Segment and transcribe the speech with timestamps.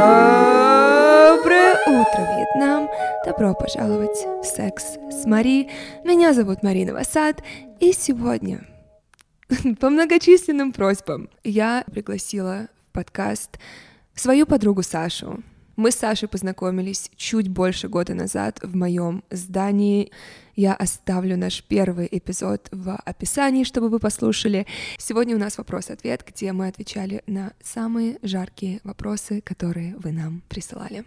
[0.00, 2.88] Доброе утро, Вьетнам!
[3.26, 5.68] Добро пожаловать в «Секс с Мари».
[6.04, 7.42] Меня зовут Марина Васад,
[7.80, 8.66] и сегодня
[9.78, 13.58] по многочисленным просьбам я пригласила в подкаст
[14.14, 15.42] свою подругу Сашу.
[15.80, 20.12] Мы с Сашей познакомились чуть больше года назад в моем здании.
[20.54, 24.66] Я оставлю наш первый эпизод в описании, чтобы вы послушали.
[24.98, 31.06] Сегодня у нас вопрос-ответ, где мы отвечали на самые жаркие вопросы, которые вы нам присылали.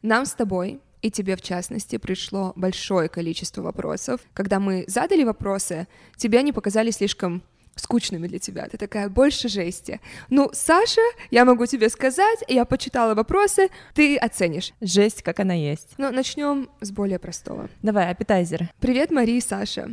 [0.00, 4.22] Нам с тобой и тебе в частности пришло большое количество вопросов.
[4.32, 7.42] Когда мы задали вопросы, тебе они показались слишком
[7.80, 8.68] скучными для тебя.
[8.68, 10.00] Ты такая, больше жести.
[10.30, 11.00] Ну, Саша,
[11.30, 14.72] я могу тебе сказать, я почитала вопросы, ты оценишь.
[14.80, 15.94] Жесть, как она есть.
[15.98, 17.68] Ну, начнем с более простого.
[17.82, 18.70] Давай, аппетайзер.
[18.80, 19.90] Привет, Мария и Саша.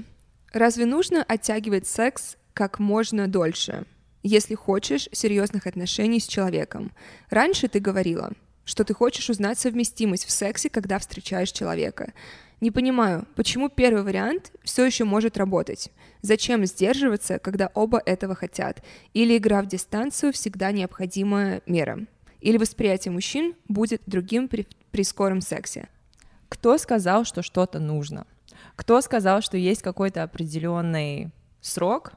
[0.54, 3.86] Разве нужно оттягивать секс как можно дольше,
[4.24, 6.94] если хочешь серьезных отношений с человеком?
[7.30, 8.32] Раньше ты говорила,
[8.64, 12.14] что ты хочешь узнать совместимость в сексе, когда встречаешь человека.
[12.62, 15.92] Не понимаю, почему первый вариант все еще может работать.
[16.26, 18.82] Зачем сдерживаться, когда оба этого хотят?
[19.14, 22.00] Или игра в дистанцию всегда необходимая мера?
[22.42, 25.88] Или восприятие мужчин будет другим при, при скором сексе?
[26.50, 28.26] Кто сказал, что что-то нужно?
[28.76, 31.30] Кто сказал, что есть какой-то определенный
[31.62, 32.14] срок,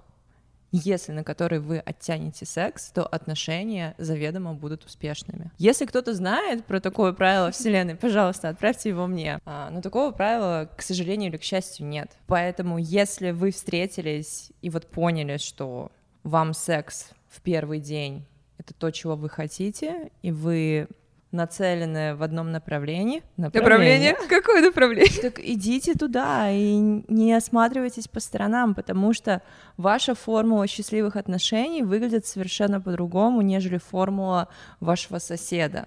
[0.73, 5.51] если на который вы оттянете секс, то отношения заведомо будут успешными.
[5.59, 9.41] Если кто-то знает про такое правило Вселенной, пожалуйста, отправьте его мне.
[9.45, 12.17] А, но такого правила, к сожалению или к счастью, нет.
[12.27, 15.91] Поэтому, если вы встретились и вот поняли, что
[16.23, 18.27] вам секс в первый день
[18.59, 20.89] это то, чего вы хотите, и вы
[21.31, 23.23] нацелены в одном направлении.
[23.37, 24.13] Направление?
[24.13, 24.29] направление?
[24.29, 25.23] Какое направление?
[25.23, 29.43] Так идите туда и не осматривайтесь по сторонам, потому что
[29.77, 34.49] ваша формула счастливых отношений выглядит совершенно по-другому, нежели формула
[34.81, 35.87] вашего соседа.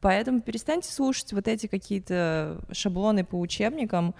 [0.00, 4.16] Поэтому перестаньте слушать вот эти какие-то шаблоны по учебникам.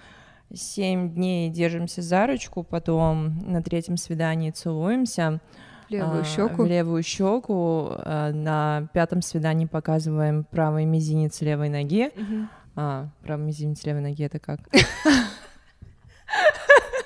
[0.53, 5.41] Семь дней держимся за ручку, потом на третьем свидании целуемся—
[5.93, 6.63] левую а, щеку.
[6.63, 7.89] Левую щеку.
[7.91, 12.11] А, на пятом свидании показываем правый мизинец левой ноги.
[12.15, 12.47] Угу.
[12.75, 14.59] А, правый мизинец левой ноги это как?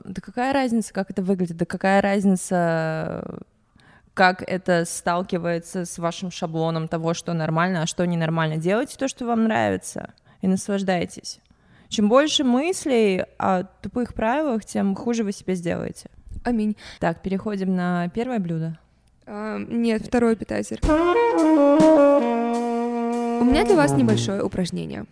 [0.04, 1.58] Да какая разница, как это выглядит?
[1.58, 3.42] Да какая разница,
[4.14, 8.56] как это сталкивается с вашим шаблоном того, что нормально, а что ненормально?
[8.56, 11.42] Делайте то, что вам нравится, и наслаждайтесь.
[11.90, 16.10] Чем больше мыслей о тупых правилах, тем хуже вы себе сделаете.
[16.44, 16.76] Аминь.
[17.00, 18.80] Так, переходим на первое блюдо.
[19.26, 20.80] А, нет, второй питатель.
[20.84, 20.88] У
[23.46, 25.06] меня для вас небольшое упражнение.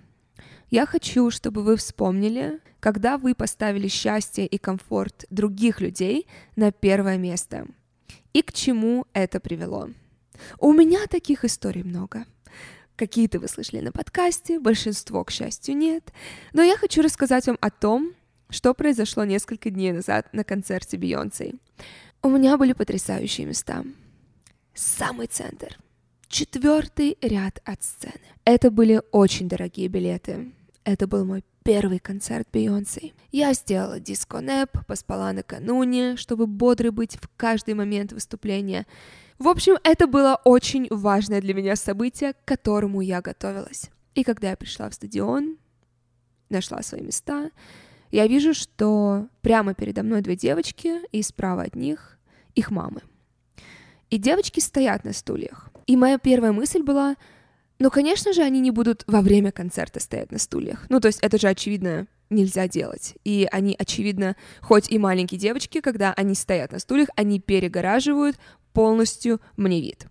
[0.71, 7.17] Я хочу, чтобы вы вспомнили, когда вы поставили счастье и комфорт других людей на первое
[7.17, 7.67] место.
[8.33, 9.89] И к чему это привело.
[10.59, 12.25] У меня таких историй много.
[12.95, 16.13] Какие-то вы слышали на подкасте, большинство, к счастью, нет.
[16.53, 18.13] Но я хочу рассказать вам о том,
[18.49, 21.55] что произошло несколько дней назад на концерте Бейонсе.
[22.21, 23.83] У меня были потрясающие места.
[24.73, 25.77] Самый центр.
[26.27, 28.25] Четвертый ряд от сцены.
[28.43, 30.51] Это были очень дорогие билеты.
[30.83, 33.13] Это был мой первый концерт Бейонсе.
[33.31, 38.85] Я сделала диско-нэп, поспала накануне, чтобы бодрой быть в каждый момент выступления.
[39.39, 43.89] В общем, это было очень важное для меня событие, к которому я готовилась.
[44.13, 45.57] И когда я пришла в стадион,
[46.49, 47.49] нашла свои места,
[48.11, 52.17] я вижу, что прямо передо мной две девочки, и справа от них
[52.55, 53.01] их мамы.
[54.09, 55.69] И девочки стоят на стульях.
[55.87, 57.15] И моя первая мысль была,
[57.79, 60.85] ну, конечно же, они не будут во время концерта стоять на стульях.
[60.89, 63.15] Ну, то есть это же, очевидно, нельзя делать.
[63.23, 68.37] И они, очевидно, хоть и маленькие девочки, когда они стоят на стульях, они перегораживают
[68.73, 70.07] полностью мне вид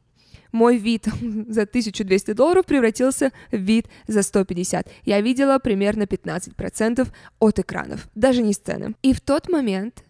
[0.55, 1.07] мой вид
[1.49, 4.89] за 1200 долларов превратился в вид за 150.
[5.05, 7.09] Я видела примерно 15%
[7.41, 8.95] от экранов, даже не сцены.
[9.03, 10.05] И в тот момент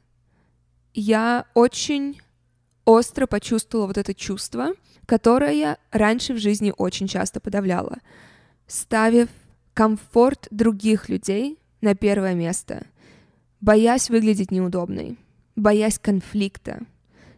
[0.92, 2.20] я очень
[2.84, 4.74] остро почувствовала вот это чувство,
[5.06, 7.98] которое я раньше в жизни очень часто подавляла,
[8.66, 9.28] ставив
[9.72, 12.86] комфорт других людей на первое место,
[13.60, 15.18] боясь выглядеть неудобной,
[15.56, 16.82] боясь конфликта.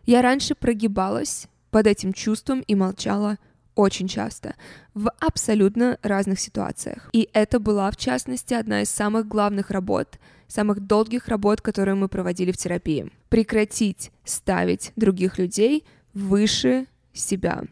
[0.05, 3.39] Я раньше прогибалась под этим чувством и молчала
[3.75, 4.55] очень часто,
[4.95, 7.11] в абсолютно разных ситуациях.
[7.13, 10.19] И это была, в частности, одна из самых главных работ,
[10.49, 13.13] самых долгих работ, которые мы проводили в терапии.
[13.29, 15.85] Прекратить ставить других людей
[16.15, 17.65] выше себя.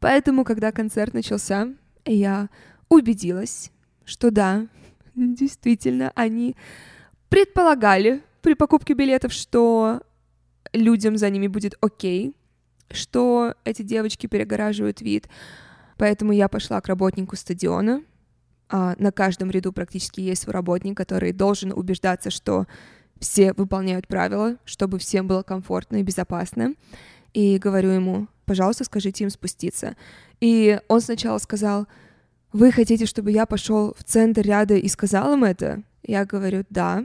[0.00, 1.68] Поэтому, когда концерт начался,
[2.04, 2.48] я
[2.88, 3.70] убедилась,
[4.04, 4.66] что да,
[5.14, 6.56] действительно, они
[7.28, 10.02] предполагали при покупке билетов, что
[10.72, 12.34] людям за ними будет окей,
[12.90, 15.28] что эти девочки перегораживают вид,
[15.96, 18.02] поэтому я пошла к работнику стадиона.
[18.68, 22.66] А, на каждом ряду практически есть свой работник, который должен убеждаться, что
[23.18, 26.74] все выполняют правила, чтобы всем было комфортно и безопасно.
[27.34, 29.96] И говорю ему, пожалуйста, скажите им спуститься.
[30.40, 31.86] И он сначала сказал,
[32.52, 35.82] вы хотите, чтобы я пошел в центр ряда и сказал им это?
[36.02, 37.04] Я говорю, да,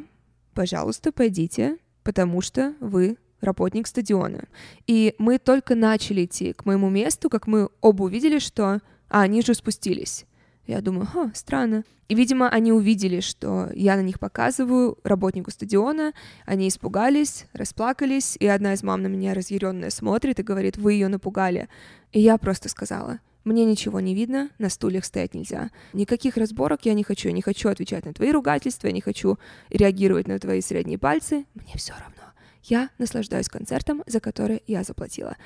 [0.53, 4.45] пожалуйста, пойдите, потому что вы работник стадиона.
[4.87, 8.81] И мы только начали идти к моему месту, как мы оба увидели, что...
[9.07, 10.25] А, они же спустились.
[10.67, 11.83] Я думаю, ха, странно.
[12.07, 16.13] И, видимо, они увидели, что я на них показываю работнику стадиона,
[16.45, 21.07] они испугались, расплакались, и одна из мам на меня разъяренная смотрит и говорит, вы ее
[21.07, 21.67] напугали.
[22.11, 25.71] И я просто сказала, мне ничего не видно, на стульях стоять нельзя.
[25.93, 29.37] Никаких разборок я не хочу, я не хочу отвечать на твои ругательства, я не хочу
[29.69, 31.45] реагировать на твои средние пальцы.
[31.55, 32.24] Мне все равно.
[32.67, 35.37] Я наслаждаюсь концертом, за который я заплатила.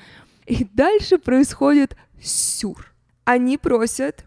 [0.46, 2.92] И дальше происходит сюр.
[3.24, 4.24] Они просят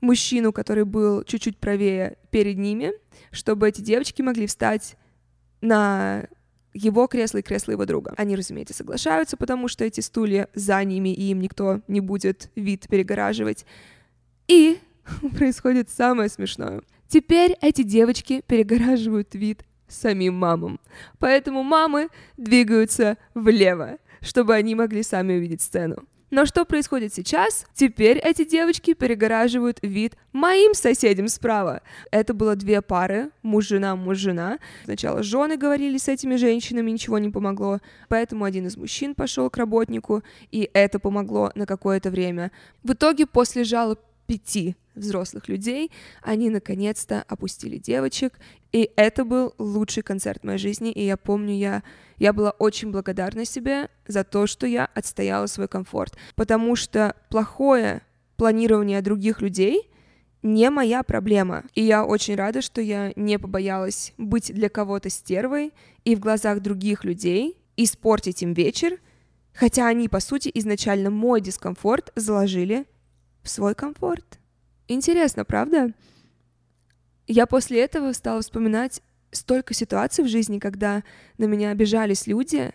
[0.00, 2.92] мужчину, который был чуть-чуть правее перед ними,
[3.30, 4.96] чтобы эти девочки могли встать
[5.60, 6.26] на
[6.74, 8.12] его кресло и кресло его друга.
[8.16, 12.88] Они, разумеется, соглашаются, потому что эти стулья за ними, и им никто не будет вид
[12.88, 13.64] перегораживать.
[14.48, 14.80] И
[15.36, 16.82] происходит самое смешное.
[17.06, 20.80] Теперь эти девочки перегораживают вид самим мамам.
[21.18, 26.04] Поэтому мамы двигаются влево, чтобы они могли сами увидеть сцену.
[26.32, 27.66] Но что происходит сейчас?
[27.74, 31.82] Теперь эти девочки перегораживают вид моим соседям справа.
[32.10, 34.58] Это было две пары, муж-жена, муж-жена.
[34.84, 39.58] Сначала жены говорили с этими женщинами, ничего не помогло, поэтому один из мужчин пошел к
[39.58, 42.50] работнику, и это помогло на какое-то время.
[42.82, 45.90] В итоге после жалоб пяти взрослых людей,
[46.22, 48.38] они наконец-то опустили девочек,
[48.72, 51.82] и это был лучший концерт моей жизни, и я помню, я,
[52.18, 58.02] я была очень благодарна себе за то, что я отстояла свой комфорт, потому что плохое
[58.36, 59.88] планирование других людей
[60.42, 61.64] не моя проблема.
[61.74, 65.72] И я очень рада, что я не побоялась быть для кого-то стервой
[66.04, 68.98] и в глазах других людей испортить им вечер,
[69.54, 72.86] хотя они, по сути, изначально мой дискомфорт заложили
[73.42, 74.38] в свой комфорт.
[74.88, 75.92] Интересно, правда?
[77.26, 81.02] Я после этого стала вспоминать столько ситуаций в жизни, когда
[81.38, 82.72] на меня обижались люди,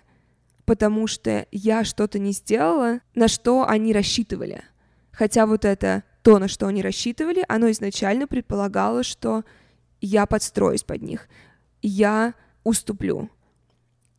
[0.66, 4.64] потому что я что-то не сделала, на что они рассчитывали.
[5.12, 9.46] Хотя вот это то, на что они рассчитывали, оно изначально предполагало, что
[10.02, 11.28] я подстроюсь под них,
[11.82, 12.34] я
[12.64, 13.30] уступлю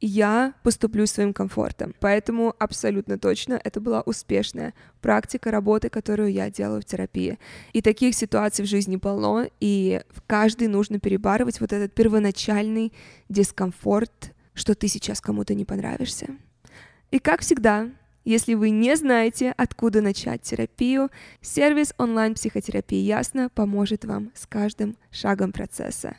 [0.01, 1.95] я поступлю своим комфортом.
[2.01, 7.39] Поэтому абсолютно точно это была успешная практика работы, которую я делаю в терапии.
[7.73, 12.93] И таких ситуаций в жизни полно, и в каждой нужно перебарывать вот этот первоначальный
[13.29, 16.29] дискомфорт, что ты сейчас кому-то не понравишься.
[17.11, 17.89] И как всегда,
[18.25, 21.11] если вы не знаете, откуда начать терапию,
[21.41, 26.17] сервис онлайн-психотерапии Ясно поможет вам с каждым шагом процесса.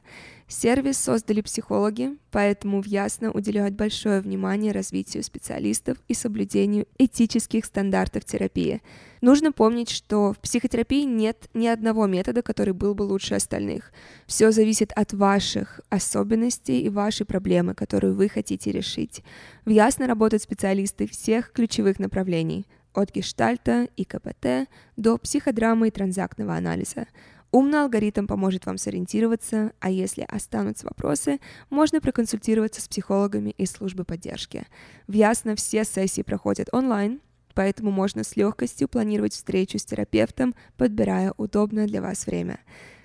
[0.47, 8.25] Сервис создали психологи, поэтому в Ясно уделяют большое внимание развитию специалистов и соблюдению этических стандартов
[8.25, 8.81] терапии.
[9.21, 13.91] Нужно помнить, что в психотерапии нет ни одного метода, который был бы лучше остальных.
[14.25, 19.21] Все зависит от ваших особенностей и вашей проблемы, которую вы хотите решить.
[19.65, 26.55] В Ясно работают специалисты всех ключевых направлений– от гештальта и КПТ до психодрамы и транзактного
[26.55, 27.08] анализа.
[27.51, 31.39] Умный алгоритм поможет вам сориентироваться, а если останутся вопросы,
[31.72, 34.68] можно проконсультироваться с психологами из службы поддержки.
[35.08, 37.22] В Ясно все сессии проходят онлайн,
[37.56, 42.60] поэтому можно с легкостью планировать встречу с терапевтом, подбирая удобное для вас время.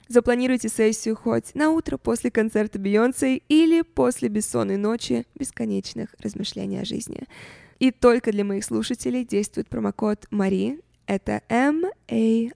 [0.08, 6.84] Запланируйте сессию хоть на утро после концерта Бейонсе или после бессонной ночи бесконечных размышлений о
[6.84, 7.22] жизни.
[7.78, 12.50] И только для моих слушателей действует промокод Мари, это M-A-R-I-E,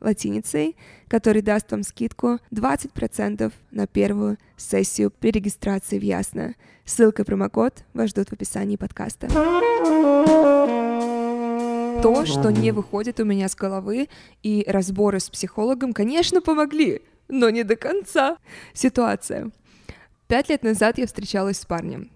[0.00, 0.76] латиницей,
[1.08, 6.54] который даст вам скидку 20% на первую сессию при регистрации в Ясно.
[6.84, 9.28] Ссылка и промокод вас ждут в описании подкаста.
[12.02, 14.08] То, что не выходит у меня с головы,
[14.42, 18.38] и разборы с психологом, конечно, помогли, но не до конца.
[18.72, 19.50] Ситуация.
[20.26, 22.10] Пять лет назад я встречалась с парнем.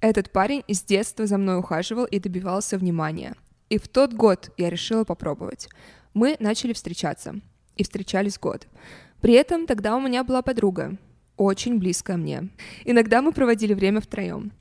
[0.00, 3.34] Этот парень с детства за мной ухаживал и добивался внимания.
[3.68, 5.68] И в тот год я решила попробовать
[6.16, 7.40] мы начали встречаться.
[7.76, 8.66] И встречались год.
[9.20, 10.96] При этом тогда у меня была подруга,
[11.36, 12.48] очень близкая мне.
[12.86, 14.52] Иногда мы проводили время втроем.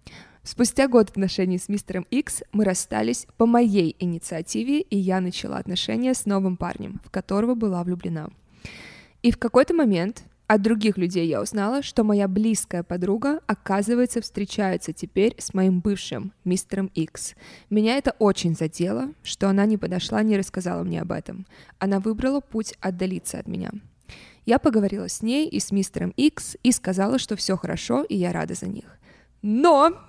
[0.44, 6.14] Спустя год отношений с мистером Икс мы расстались по моей инициативе, и я начала отношения
[6.14, 8.28] с новым парнем, в которого была влюблена.
[9.22, 14.94] И в какой-то момент От других людей я узнала, что моя близкая подруга, оказывается, встречается
[14.94, 17.34] теперь с моим бывшим, мистером Икс.
[17.72, 21.48] Меня это очень задело, что она не подошла, не рассказала мне об этом.
[21.80, 23.72] Она выбрала путь отдалиться от меня.
[24.46, 28.32] Я поговорила с ней и с мистером Икс и сказала, что все хорошо, и я
[28.32, 29.00] рада за них.
[29.42, 30.00] Но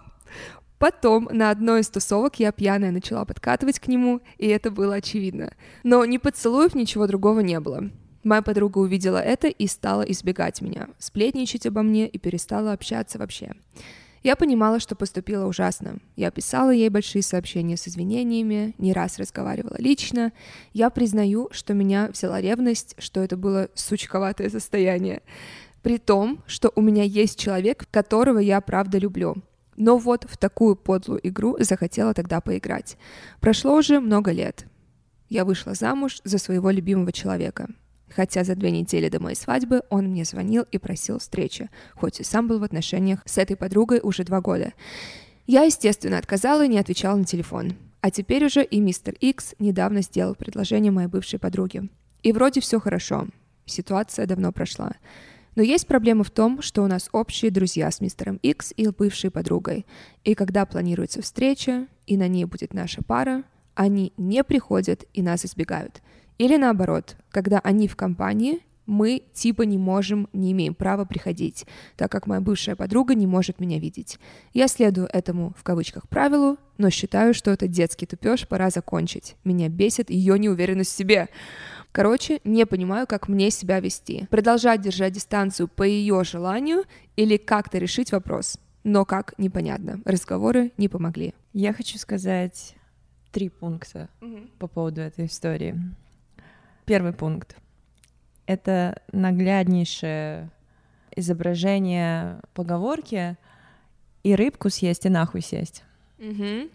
[0.78, 5.54] Потом на одной из тусовок я пьяная начала подкатывать к нему, и это было очевидно.
[5.84, 7.90] Но ни поцелуев, ничего другого не было.
[8.26, 13.52] Моя подруга увидела это и стала избегать меня, сплетничать обо мне и перестала общаться вообще.
[14.24, 15.98] Я понимала, что поступила ужасно.
[16.16, 20.32] Я писала ей большие сообщения с извинениями, не раз разговаривала лично.
[20.72, 25.22] Я признаю, что меня взяла ревность, что это было сучковатое состояние.
[25.82, 29.36] При том, что у меня есть человек, которого я правда люблю.
[29.76, 32.98] Но вот в такую подлую игру захотела тогда поиграть.
[33.38, 34.66] Прошло уже много лет.
[35.28, 37.68] Я вышла замуж за своего любимого человека.
[38.16, 42.24] Хотя за две недели до моей свадьбы он мне звонил и просил встречи, хоть и
[42.24, 44.72] сам был в отношениях с этой подругой уже два года.
[45.46, 47.74] Я, естественно, отказала и не отвечала на телефон.
[48.00, 51.90] А теперь уже и мистер Икс недавно сделал предложение моей бывшей подруге.
[52.22, 53.28] И вроде все хорошо.
[53.66, 54.92] Ситуация давно прошла.
[55.54, 59.30] Но есть проблема в том, что у нас общие друзья с мистером Икс и бывшей
[59.30, 59.84] подругой.
[60.24, 63.44] И когда планируется встреча, и на ней будет наша пара,
[63.74, 66.00] они не приходят и нас избегают.
[66.38, 71.66] Или наоборот, когда они в компании, мы типа не можем, не имеем права приходить,
[71.96, 74.18] так как моя бывшая подруга не может меня видеть.
[74.54, 79.36] Я следую этому в кавычках правилу, но считаю, что это детский тупеж, пора закончить.
[79.44, 81.28] Меня бесит ее неуверенность в себе.
[81.92, 84.26] Короче, не понимаю, как мне себя вести.
[84.30, 86.84] Продолжать держать дистанцию по ее желанию
[87.16, 88.58] или как-то решить вопрос.
[88.84, 90.00] Но как, непонятно.
[90.04, 91.34] Разговоры не помогли.
[91.52, 92.76] Я хочу сказать
[93.32, 94.50] три пункта mm-hmm.
[94.58, 95.74] по поводу этой истории.
[96.86, 97.56] Первый пункт—
[98.46, 100.50] это нагляднейшее
[101.16, 103.36] изображение поговорки
[104.22, 105.82] «и рыбку съесть, и нахуй сесть».
[106.18, 106.70] Mm-hmm.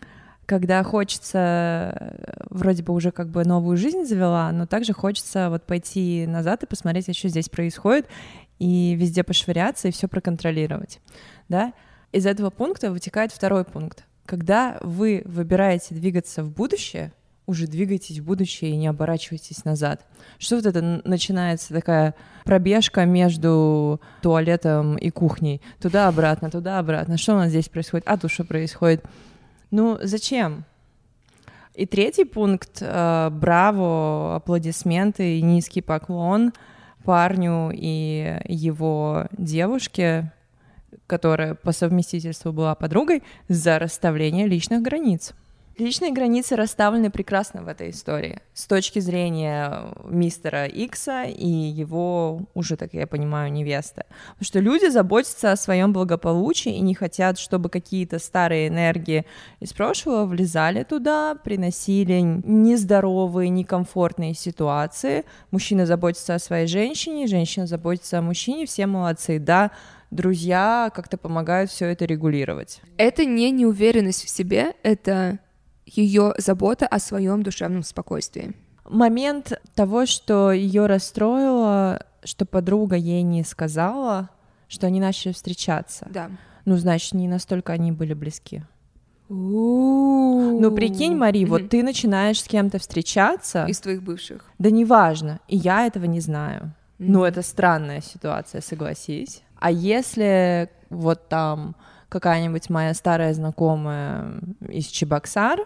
[0.45, 6.25] Когда хочется, вроде бы уже как бы новую жизнь завела, но также хочется вот пойти
[6.27, 8.05] назад и посмотреть, а что здесь происходит,
[8.59, 10.99] и везде пошвыряться и все проконтролировать,
[11.47, 11.71] да?
[12.11, 14.03] Из этого пункта вытекает второй пункт.
[14.25, 17.13] Когда вы выбираете двигаться в будущее—
[17.51, 20.05] уже двигайтесь в будущее и не оборачивайтесь назад.
[20.39, 22.15] Что вот это начинается такая
[22.45, 25.61] пробежка между туалетом и кухней?
[25.79, 27.17] Туда-обратно, туда-обратно.
[27.17, 28.07] Что у нас здесь происходит?
[28.07, 29.03] А тут что происходит?
[29.69, 30.63] Ну, зачем?
[31.75, 36.53] И третий пункт э, браво, аплодисменты и низкий поклон
[37.03, 40.31] парню и его девушке,
[41.07, 45.33] которая по совместительству была подругой, за расставление личных границ.
[45.77, 52.75] Личные границы расставлены прекрасно в этой истории с точки зрения мистера Икса и его, уже,
[52.75, 54.03] так я понимаю, невесты.
[54.33, 59.25] Потому что люди заботятся о своем благополучии и не хотят, чтобы какие-то старые энергии
[59.59, 65.23] из прошлого влезали туда, приносили нездоровые, некомфортные ситуации.
[65.51, 69.71] Мужчина заботится о своей женщине, женщина заботится о мужчине, все молодцы, да,
[70.11, 72.81] друзья как-то помогают все это регулировать.
[72.97, 75.39] Это не неуверенность в себе, это
[75.97, 78.55] ее забота о своем душевном спокойствии.
[78.89, 84.29] Момент того, что ее расстроило, что подруга ей не сказала,
[84.67, 86.07] что они начали встречаться.
[86.09, 86.31] Да.
[86.65, 88.63] Ну, значит, не настолько они были близки.
[89.29, 93.65] Ну, прикинь, Мари, вот ты начинаешь с кем-то встречаться.
[93.65, 94.45] Из твоих бывших.
[94.59, 96.73] Да неважно, и я этого не знаю.
[96.99, 99.41] Ну, это странная ситуация, согласись.
[99.57, 101.75] А если вот там
[102.09, 104.33] какая-нибудь моя старая знакомая
[104.67, 105.61] из Чебоксар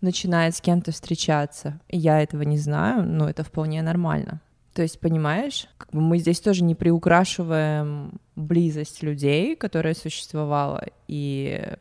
[0.00, 4.40] начинает с кем-то встречаться, и я этого не знаю, но это вполне нормально.
[4.74, 11.74] То есть, понимаешь, как бы мы здесь тоже не приукрашиваем близость людей, которая существовала, и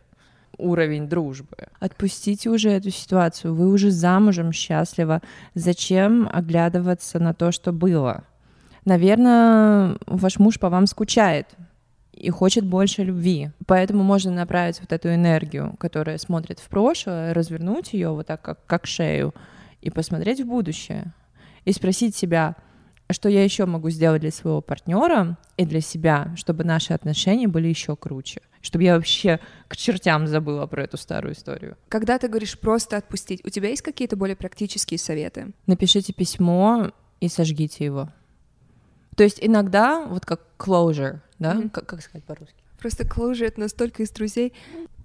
[0.58, 1.56] уровень дружбы.
[1.80, 5.22] Отпустите уже эту ситуацию, вы уже замужем счастливо.
[5.54, 8.24] Зачем оглядываться на то, что было?
[8.86, 11.48] Наверное, ваш муж по вам скучает,
[12.18, 13.52] и хочет больше любви.
[13.66, 18.66] Поэтому можно направить вот эту энергию, которая смотрит в прошлое, развернуть ее вот так, как,
[18.66, 19.34] как шею,
[19.82, 21.14] и посмотреть в будущее.
[21.66, 22.56] И спросить себя,
[23.08, 27.48] «А что я еще могу сделать для своего партнера и для себя, чтобы наши отношения
[27.48, 31.78] были еще круче, чтобы я вообще к чертям забыла про эту старую историю.
[31.88, 35.52] Когда ты говоришь просто отпустить, у тебя есть какие-то более практические советы?
[35.68, 38.10] Напишите письмо и сожгите его.
[39.16, 41.54] То есть иногда, вот как closure, да?
[41.54, 41.70] Mm-hmm.
[41.70, 42.56] Как, как сказать по-русски?
[42.80, 44.54] Просто closure— это настолько из друзей.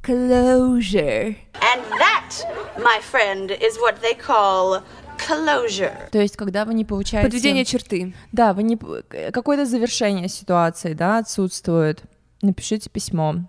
[0.03, 1.37] Closure.
[1.55, 2.45] And that,
[2.79, 4.83] my friend, is what they call
[5.19, 6.11] closure.
[6.11, 7.27] То есть, когда вы не получаете...
[7.27, 8.15] Подведение черты.
[8.33, 8.77] Да, вы не...
[8.77, 12.03] Какое-то завершение ситуации, да, отсутствует.
[12.43, 13.49] Напишите письмо.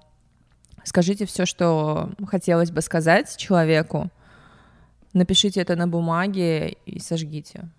[0.84, 4.10] Скажите все, что хотелось бы сказать человеку.
[5.14, 7.70] Напишите это на бумаге и сожгите.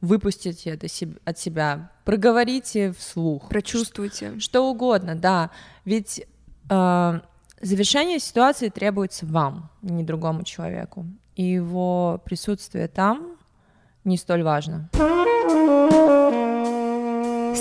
[0.00, 0.86] Выпустите это
[1.24, 1.90] от себя.
[2.04, 3.48] Проговорите вслух.
[3.48, 4.38] Прочувствуйте.
[4.38, 5.50] Что угодно, да.
[5.84, 6.24] Ведь
[6.68, 7.20] э,
[7.60, 11.06] завершение ситуации требуется вам, не другому человеку.
[11.34, 13.36] И его присутствие там
[14.04, 14.88] не столь важно.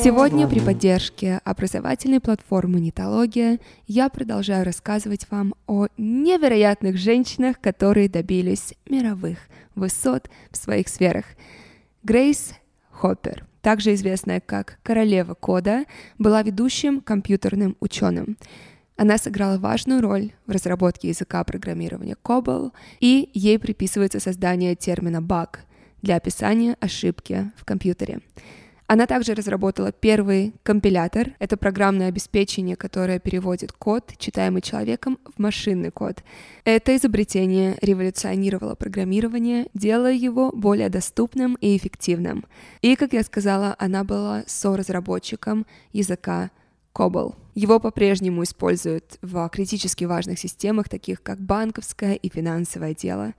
[0.05, 8.75] Сегодня при поддержке образовательной платформы Нитология я продолжаю рассказывать вам о невероятных женщинах, которые добились
[8.85, 9.39] мировых
[9.73, 11.25] высот в своих сферах.
[12.05, 12.53] Грейс
[12.91, 15.85] Хоппер, также известная как королева кода,
[16.19, 18.37] была ведущим компьютерным ученым.
[18.95, 25.65] Она сыграла важную роль в разработке языка программирования COBOL, и ей приписывается создание термина «баг»
[26.03, 28.19] для описания ошибки в компьютере.
[28.87, 31.31] Она также разработала первый компилятор.
[31.39, 36.23] Это программное обеспечение, которое переводит код, читаемый человеком, в машинный код.
[36.65, 42.45] Это изобретение революционировало программирование, делая его более доступным и эффективным.
[42.81, 46.51] И, как я сказала, она была соразработчиком языка
[46.93, 47.35] COBOL.
[47.55, 53.33] Его по-прежнему используют в критически важных системах, таких как банковское и финансовое дело.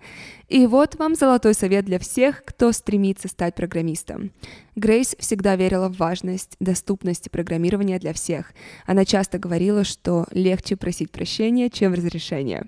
[0.48, 4.32] И вот вам золотой совет для всех, кто стремится стать программистом.
[4.74, 8.54] Грейс всегда верила в важность доступности программирования для всех.
[8.86, 12.66] Она часто говорила, что легче просить прощения, чем разрешения.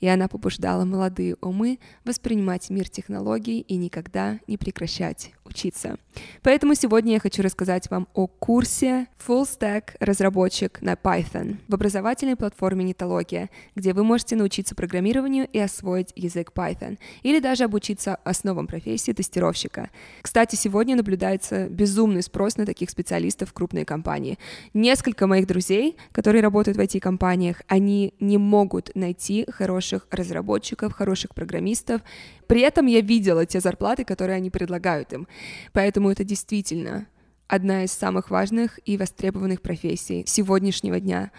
[0.00, 5.96] И она побуждала молодые умы воспринимать мир технологий и никогда не прекращать учиться.
[6.42, 12.36] Поэтому сегодня я хочу рассказать вам о курсе Full Stack разработчик на Python в образовательной
[12.36, 18.66] платформе Нитология, где вы можете научиться программированию и освоить язык Python, или даже обучиться основам
[18.66, 19.90] профессии тестировщика.
[20.22, 24.38] Кстати, сегодня наблюдается безумный спрос на таких специалистов в крупные компании.
[24.72, 32.02] Несколько моих друзей, которые работают в IT-компаниях, они не могут найти хороших разработчиков, хороших программистов.
[32.46, 35.26] При этом я видела те зарплаты, которые они предлагают им.
[35.72, 37.06] Поэтому это действительно
[37.46, 41.30] одна из самых важных и востребованных профессий сегодняшнего дня.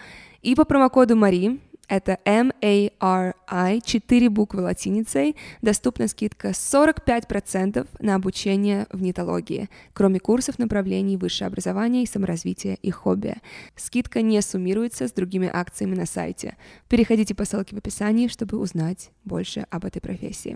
[0.42, 9.02] И по промокоду Мари это M-A-R-I, 4 буквы латиницей, доступна скидка 45% на обучение в
[9.02, 13.36] нетологии, кроме курсов направлений высшее образование и саморазвитие и хобби.
[13.76, 16.56] Скидка не суммируется с другими акциями на сайте.
[16.90, 20.56] Переходите по ссылке в описании, чтобы узнать больше об этой профессии.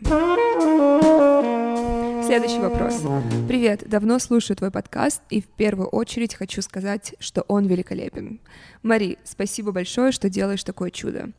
[2.29, 3.01] Следующий вопрос.
[3.47, 8.39] Привет, давно слушаю твой подкаст и в первую очередь хочу сказать, что он великолепен.
[8.83, 11.31] Мари, спасибо большое, что делаешь такое чудо.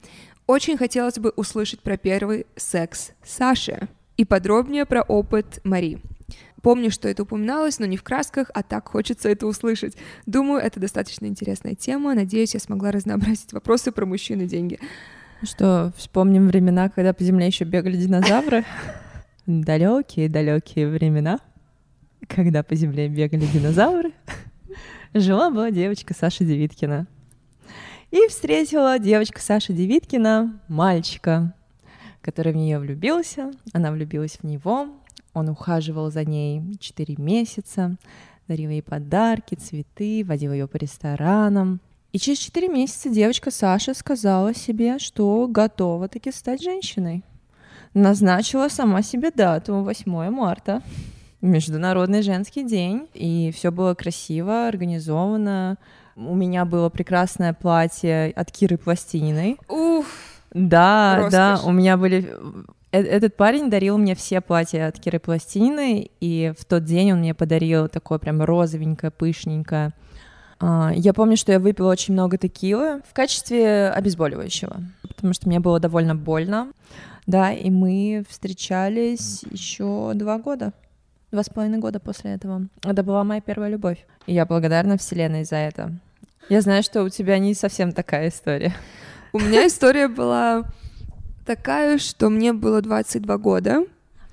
[0.46, 6.00] Очень хотелось бы услышать про первый секс Саши и подробнее про опыт Мари.
[6.62, 9.96] Помню, что это упоминалось, но не в красках, а так хочется это услышать.
[10.26, 12.14] Думаю, это достаточно интересная тема.
[12.14, 14.78] Надеюсь, я смогла разнообразить вопросы про мужчин и деньги.
[15.42, 18.64] Что, вспомним времена, когда по земле еще бегали динозавры?
[19.46, 21.40] далекие-далекие времена,
[22.28, 24.12] когда по земле бегали динозавры,
[25.14, 27.06] жила-была девочка Саша Девиткина.
[28.10, 31.54] И встретила девочка Саша Девиткина мальчика,
[32.22, 34.88] который в нее влюбился, она влюбилась в него,
[35.32, 37.96] он ухаживал за ней 4 месяца,
[38.48, 41.80] дарил ей подарки, цветы, водил ее по ресторанам.
[42.10, 47.22] И через 4 месяца девочка Саша сказала себе, что готова таки стать женщиной
[47.94, 50.82] назначила сама себе дату 8 марта.
[51.40, 55.78] Международный женский день, и все было красиво, организовано.
[56.16, 59.58] У меня было прекрасное платье от Киры Пластининой.
[59.68, 60.06] Уф!
[60.52, 61.32] Да, роскошь.
[61.32, 62.28] да, у меня были...
[62.92, 67.20] Э, этот парень дарил мне все платья от Киры Пластинины, и в тот день он
[67.20, 69.92] мне подарил такое прям розовенькое, пышненькое.
[70.58, 75.60] А, я помню, что я выпила очень много текилы в качестве обезболивающего, потому что мне
[75.60, 76.72] было довольно больно.
[77.26, 80.72] Да, и мы встречались еще два года.
[81.30, 82.66] Два с половиной года после этого.
[82.82, 84.04] Это была моя первая любовь.
[84.26, 85.92] И я благодарна Вселенной за это.
[86.48, 88.74] Я знаю, что у тебя не совсем такая история.
[89.32, 90.64] У меня история была
[91.46, 93.84] такая, что мне было 22 года.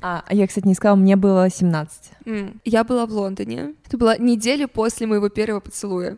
[0.01, 2.11] А, я, кстати, не сказала, мне было 17.
[2.25, 2.57] Mm.
[2.65, 3.73] Я была в Лондоне.
[3.85, 6.17] Это была неделя после моего первого поцелуя.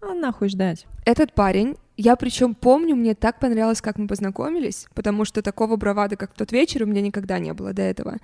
[0.00, 0.86] А нахуй ждать.
[1.04, 6.16] Этот парень я причем помню, мне так понравилось, как мы познакомились, потому что такого бравада,
[6.16, 8.16] как в тот вечер, у меня никогда не было до этого.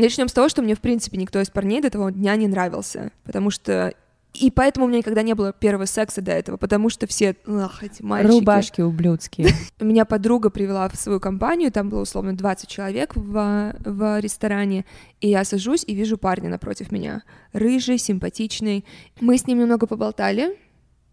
[0.00, 3.12] Начнем с того, что мне, в принципе, никто из парней до того дня не нравился,
[3.24, 3.92] потому что
[4.32, 7.82] И поэтому у меня никогда не было первого секса до этого, потому что все, ах,
[7.82, 8.32] эти мальчики.
[8.32, 9.48] Рубашки ублюдские.
[9.80, 14.84] Меня подруга привела в свою компанию, там было условно 20 человек в, в ресторане,
[15.20, 17.22] и я сажусь и вижу парня напротив меня.
[17.52, 18.84] Рыжий, симпатичный.
[19.20, 20.56] Мы с ним немного поболтали,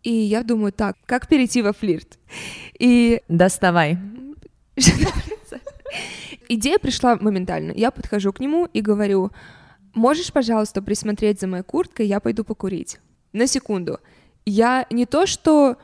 [0.03, 2.19] и я думаю, так, как перейти во флирт?
[2.77, 3.21] И...
[3.27, 3.97] Доставай.
[6.49, 7.71] Идея пришла моментально.
[7.71, 9.31] Я подхожу к нему и говорю,
[9.93, 12.99] можешь, пожалуйста, присмотреть за моей курткой, я пойду покурить
[13.33, 13.99] на секунду.
[14.45, 15.77] Я не то, что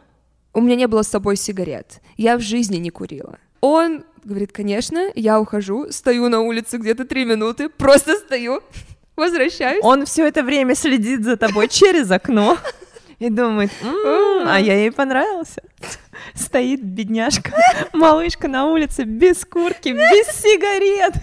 [0.54, 3.40] у меня не было с собой сигарет, я в жизни не курила.
[3.60, 8.62] Он говорит, конечно, я ухожу, стою на улице где-то три минуты, просто стою,
[9.16, 9.84] возвращаюсь.
[9.84, 12.58] Он все это время следит за тобой через окно
[13.24, 15.64] и думает, «М, а я ей понравился.
[16.34, 17.54] Стоит бедняжка,
[17.94, 21.14] малышка на улице без куртки, без сигарет.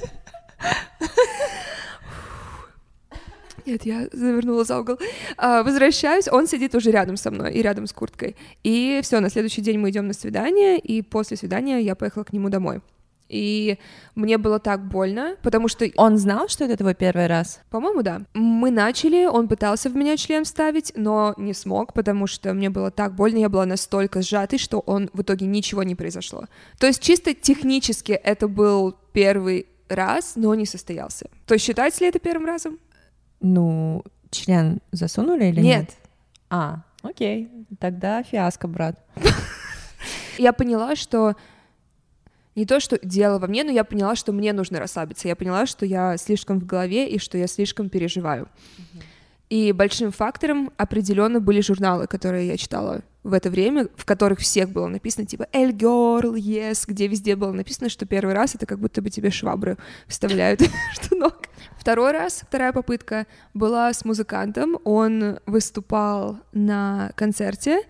[3.66, 4.98] Нет, я завернула за угол.
[5.36, 8.34] А, возвращаюсь, он сидит уже рядом со мной и рядом с курткой.
[8.64, 12.32] И все, на следующий день мы идем на свидание, и после свидания я поехала к
[12.32, 12.80] нему домой.
[13.30, 13.78] И
[14.16, 17.60] мне было так больно, потому что, Он знал, что это твой первый раз?
[17.70, 18.22] по-моему, да.
[18.34, 22.90] Мы начали, он пытался в меня член вставить, но не смог, потому что мне было
[22.90, 26.46] так больно, я была настолько сжатой, что он в итоге ничего не произошло.
[26.78, 31.30] То есть чисто технически это был первый раз, но не состоялся.
[31.46, 32.78] То есть считается ли это первым разом?
[33.40, 35.80] Ну, член засунули или нет?
[35.80, 35.90] Нет.
[36.50, 38.98] А, окей, тогда фиаско, брат.
[40.38, 41.36] Я поняла, что
[42.60, 45.28] не то, что дело во мне, но я поняла, что мне нужно расслабиться.
[45.28, 48.48] Я поняла, что я слишком в голове и что я слишком переживаю.
[49.48, 54.68] И большим фактором определенно были журналы, которые я читала в это время, в которых всех
[54.68, 58.78] было написано типа «El Girl», «Yes», где везде было написано, что первый раз это как
[58.78, 61.38] будто бы тебе швабры вставляют между ног.
[61.78, 64.78] Второй раз, вторая попытка была с музыкантом.
[64.84, 67.82] Он выступал на концерте,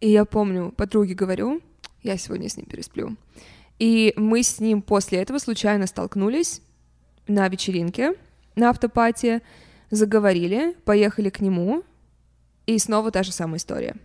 [0.00, 1.62] и я помню, подруге говорю,
[2.02, 3.16] я сегодня с ним пересплю.
[3.78, 6.62] И мы с ним после этого случайно столкнулись
[7.28, 8.14] на вечеринке,
[8.54, 9.42] на автопате,
[9.90, 11.82] заговорили, поехали к нему,
[12.66, 13.96] и снова та же самая история.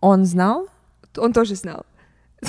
[0.00, 0.68] Он знал?
[1.16, 1.86] Он тоже знал.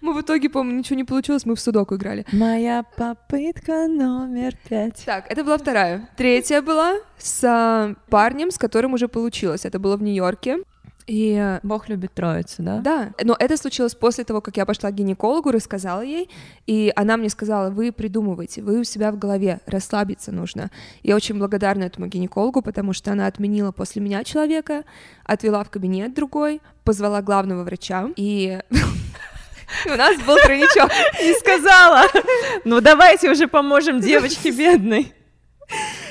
[0.00, 2.24] Мы в итоге, по-моему, ничего не получилось, мы в судоку играли.
[2.30, 5.02] Моя попытка номер пять.
[5.04, 6.08] Так, это была вторая.
[6.16, 9.64] Третья была с а, парнем, с которым уже получилось.
[9.64, 10.58] Это было в Нью-Йорке.
[11.06, 12.78] И Бог любит троицу, да?
[12.80, 16.28] Да, но это случилось после того, как я пошла к гинекологу, рассказала ей,
[16.66, 20.70] и она мне сказала, вы придумываете, вы у себя в голове, расслабиться нужно.
[21.04, 24.82] Я очень благодарна этому гинекологу, потому что она отменила после меня человека,
[25.24, 28.58] отвела в кабинет другой, позвала главного врача, и
[29.86, 30.90] у нас был тройничок.
[31.22, 32.02] И сказала,
[32.64, 35.12] ну давайте уже поможем девочке бедной.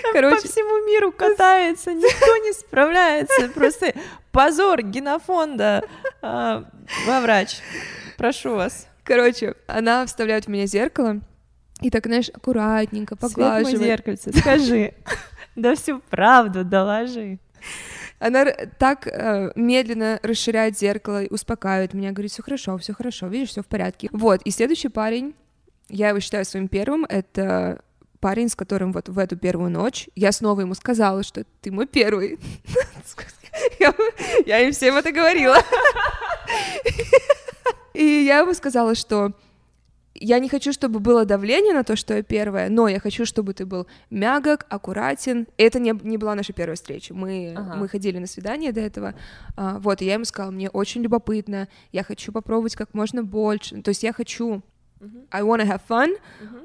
[0.13, 3.49] По Короче, всему миру катается, никто не справляется.
[3.49, 3.93] Просто
[4.31, 5.83] позор генофонда.
[6.21, 6.63] А,
[7.05, 7.57] Во врач,
[8.17, 8.87] прошу вас.
[9.03, 11.21] короче, она вставляет в меня зеркало,
[11.81, 13.79] и так, знаешь, аккуратненько Свет мой поглаживает.
[13.79, 14.93] зеркальце, скажи.
[15.55, 17.39] Да всю правду доложи.
[18.19, 18.45] Она
[18.77, 23.61] так э, медленно расширяет зеркало, и успокаивает меня, говорит, все хорошо, все хорошо, видишь, все
[23.61, 24.09] в порядке.
[24.11, 25.33] Вот, и следующий парень,
[25.87, 27.81] я его считаю своим первым, это
[28.19, 31.87] парень, с которым вот в эту первую ночь я снова ему сказала, что ты мой
[31.87, 32.39] первый.
[34.45, 35.57] Я, им всем это говорила.
[37.93, 39.33] И я ему сказала, что
[40.13, 43.53] я не хочу, чтобы было давление на то, что я первая, но я хочу, чтобы
[43.53, 45.47] ты был мягок, аккуратен.
[45.57, 47.13] Это не, не была наша первая встреча.
[47.13, 47.75] Мы, Ага.
[47.75, 49.13] мы ходили на свидание до этого.
[49.57, 53.81] А, вот, и я ему сказала, мне очень любопытно, я хочу попробовать как можно больше.
[53.81, 54.61] То есть я хочу
[55.31, 56.15] I wanna have fun,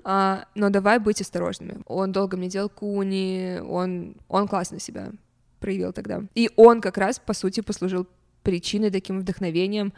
[0.05, 1.83] а, но давай быть осторожными.
[1.87, 5.11] Он долго мне делал куни, он, он классно себя
[5.59, 6.23] проявил тогда.
[6.35, 8.07] И он как раз, по сути, послужил
[8.43, 9.93] причиной, таким вдохновением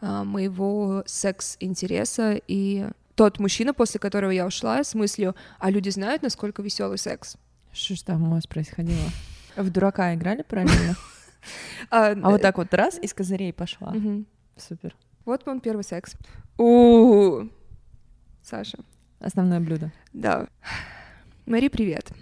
[0.00, 2.40] а, моего секс-интереса.
[2.46, 7.36] И тот мужчина, после которого я ушла, с мыслью, а люди знают, насколько веселый секс.
[7.72, 9.08] Что ж там у вас происходило?
[9.56, 10.96] В дурака играли параллельно?
[11.90, 13.94] А, А вот так вот раз из козырей пошла.
[14.56, 14.96] Супер.
[15.24, 16.16] Вот он первый секс.
[16.58, 17.44] у
[18.48, 18.78] Саша.
[19.18, 19.90] Основное блюдо.
[20.12, 20.46] Да.
[21.46, 22.12] Мари, привет.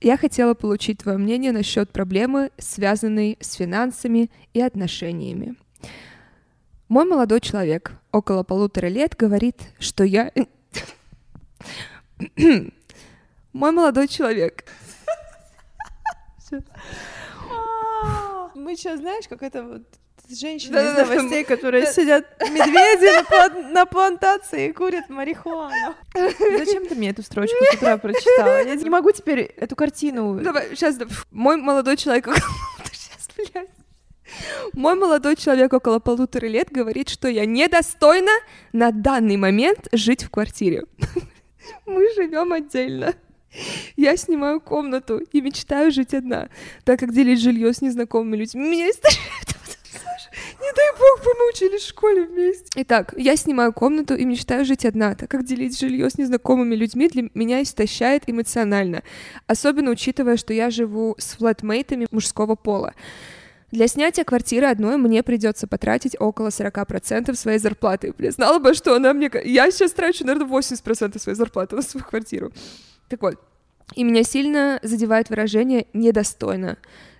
[0.00, 5.56] Я хотела получить твое мнение насчет проблемы, связанной с финансами и отношениями.
[6.88, 10.30] Мой молодой человек, около полутора лет, говорит, что я...
[13.52, 14.64] Мой молодой человек.
[18.54, 19.82] Мы сейчас, знаешь, как это вот
[20.30, 21.14] женщины Да, из да, да.
[21.14, 25.94] новостей, которые сидят медведи на, план- на плантации и курят марихуану.
[26.14, 28.62] Зачем ты мне эту строчку с утра прочитала?
[28.64, 30.40] Я не могу теперь эту картину...
[30.40, 30.96] Давай, сейчас,
[31.30, 32.28] мой молодой человек...
[32.92, 33.68] Сейчас, блядь.
[34.74, 38.32] Мой молодой человек около полутора лет говорит, что я недостойна
[38.72, 40.84] на данный момент жить в квартире.
[41.86, 43.14] Мы живем отдельно.
[43.96, 46.50] Я снимаю комнату и мечтаю жить одна,
[46.84, 49.56] так как делить жилье с незнакомыми людьми меня истощает.
[50.18, 52.66] Саша, Не дай бог, бы мы учились в школе вместе.
[52.76, 57.08] Итак, я снимаю комнату и мечтаю жить одна, так как делить жилье с незнакомыми людьми
[57.08, 59.02] для меня истощает эмоционально,
[59.46, 62.94] особенно учитывая, что я живу с флетмейтами мужского пола.
[63.70, 68.14] Для снятия квартиры одной мне придется потратить около 40% своей зарплаты.
[68.16, 69.30] Бля, знала бы, что она мне...
[69.44, 72.50] Я сейчас трачу, наверное, 80% своей зарплаты на свою квартиру.
[73.08, 73.36] Так вот,
[73.94, 76.78] и меня сильно задевает выражение «недостойно»,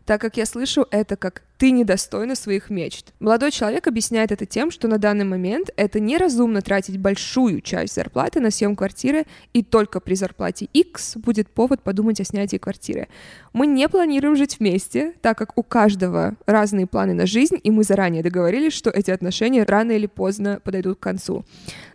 [0.08, 3.12] так как я слышу это как «ты недостойна своих мечт».
[3.20, 8.40] Молодой человек объясняет это тем, что на данный момент это неразумно тратить большую часть зарплаты
[8.40, 13.08] на съем квартиры, и только при зарплате X будет повод подумать о снятии квартиры.
[13.52, 17.84] Мы не планируем жить вместе, так как у каждого разные планы на жизнь, и мы
[17.84, 21.44] заранее договорились, что эти отношения рано или поздно подойдут к концу.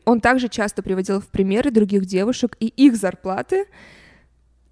[0.05, 3.65] Он также часто приводил в примеры других девушек и их зарплаты,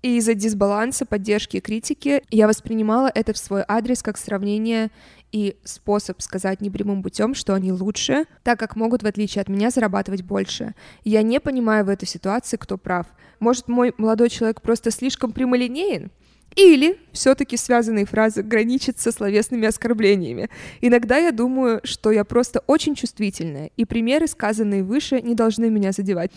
[0.01, 4.89] и из-за дисбаланса, поддержки и критики я воспринимала это в свой адрес как сравнение
[5.31, 9.69] и способ сказать непрямым путем, что они лучше, так как могут, в отличие от меня,
[9.69, 10.73] зарабатывать больше.
[11.03, 13.07] Я не понимаю в этой ситуации, кто прав.
[13.39, 16.11] Может, мой молодой человек просто слишком прямолинеен?
[16.55, 20.49] Или все-таки связанные фразы граничат со словесными оскорблениями.
[20.81, 25.93] Иногда я думаю, что я просто очень чувствительная, и примеры, сказанные выше, не должны меня
[25.93, 26.31] задевать.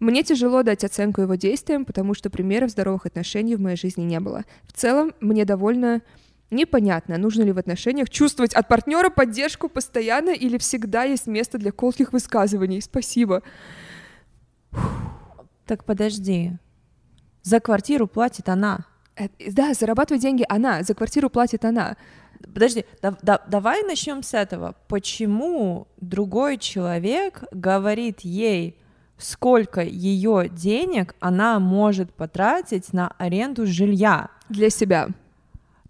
[0.00, 4.20] Мне тяжело дать оценку его действиям, потому что примеров здоровых отношений в моей жизни не
[4.20, 4.44] было.
[4.66, 6.00] В целом, мне довольно
[6.50, 11.72] непонятно, нужно ли в отношениях чувствовать от партнера поддержку постоянно или всегда есть место для
[11.72, 12.80] колких высказываний.
[12.80, 13.42] Спасибо.
[15.66, 16.52] Так подожди.
[17.42, 18.86] За квартиру платит она.
[19.18, 21.96] Э, Да, зарабатывает деньги она, за квартиру платит она.
[22.54, 24.74] Подожди, да- да- давай начнем с этого.
[24.88, 28.78] Почему другой человек говорит ей,
[29.16, 34.28] сколько ее денег она может потратить на аренду жилья?
[34.48, 35.08] Для себя.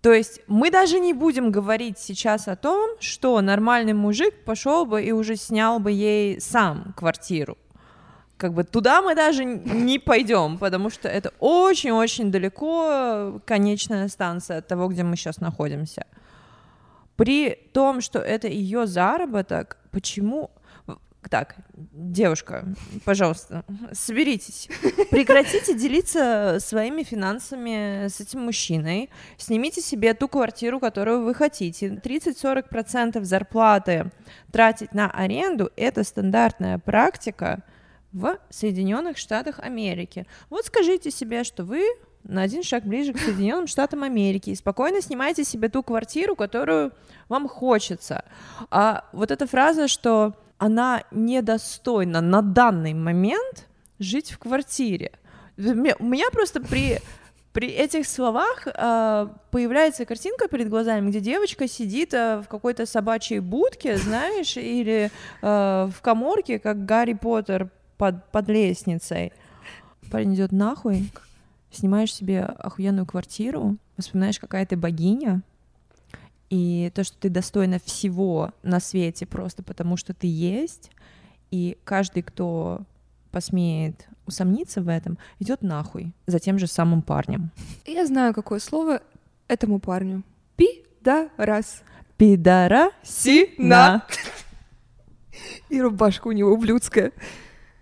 [0.01, 5.03] То есть мы даже не будем говорить сейчас о том, что нормальный мужик пошел бы
[5.03, 7.59] и уже снял бы ей сам квартиру.
[8.39, 14.69] Как бы туда мы даже не пойдем, потому что это очень-очень далеко конечная станция от
[14.69, 16.07] того, где мы сейчас находимся.
[17.17, 20.51] При том, что это ее заработок, почему
[21.29, 22.65] так, девушка,
[23.05, 24.69] пожалуйста, соберитесь.
[25.11, 29.11] Прекратите делиться своими финансами с этим мужчиной.
[29.37, 31.89] Снимите себе ту квартиру, которую вы хотите.
[31.89, 34.11] 30-40% зарплаты
[34.53, 37.65] тратить на аренду– это стандартная практика
[38.13, 40.27] в Соединенных Штатах Америки.
[40.51, 41.85] Вот скажите себе, что вы
[42.25, 46.93] на один шаг ближе к Соединенным Штатам Америки и спокойно снимайте себе ту квартиру, которую
[47.29, 48.25] вам хочется.
[48.71, 53.69] А вот эта фраза, что она недостойна на данный момент
[53.99, 55.13] жить в квартире.
[55.57, 56.99] У меня просто при
[57.53, 63.41] при этих словах э, появляется картинка перед глазами, где девочка сидит э, в какой-то собачьей
[63.41, 65.11] будке, знаешь, или
[65.43, 69.33] э, в коморке, как Гарри Поттер под, под лестницей.
[70.11, 71.11] Парень идет нахуй,
[71.71, 75.43] снимаешь себе охуенную квартиру, вспоминаешь, какая ты богиня,
[76.49, 80.91] и то, что ты достойна всего на свете просто потому, что ты есть,
[81.51, 82.81] и каждый, кто
[83.31, 87.51] посмеет усомниться в этом, идет нахуй за тем же самым парнем.
[87.87, 89.03] Я знаю, какое слово
[89.49, 90.23] этому парню.
[90.57, 91.83] Пи-да-раз.
[92.17, 94.05] Пидора Сина.
[95.69, 97.13] И рубашка у него ублюдская.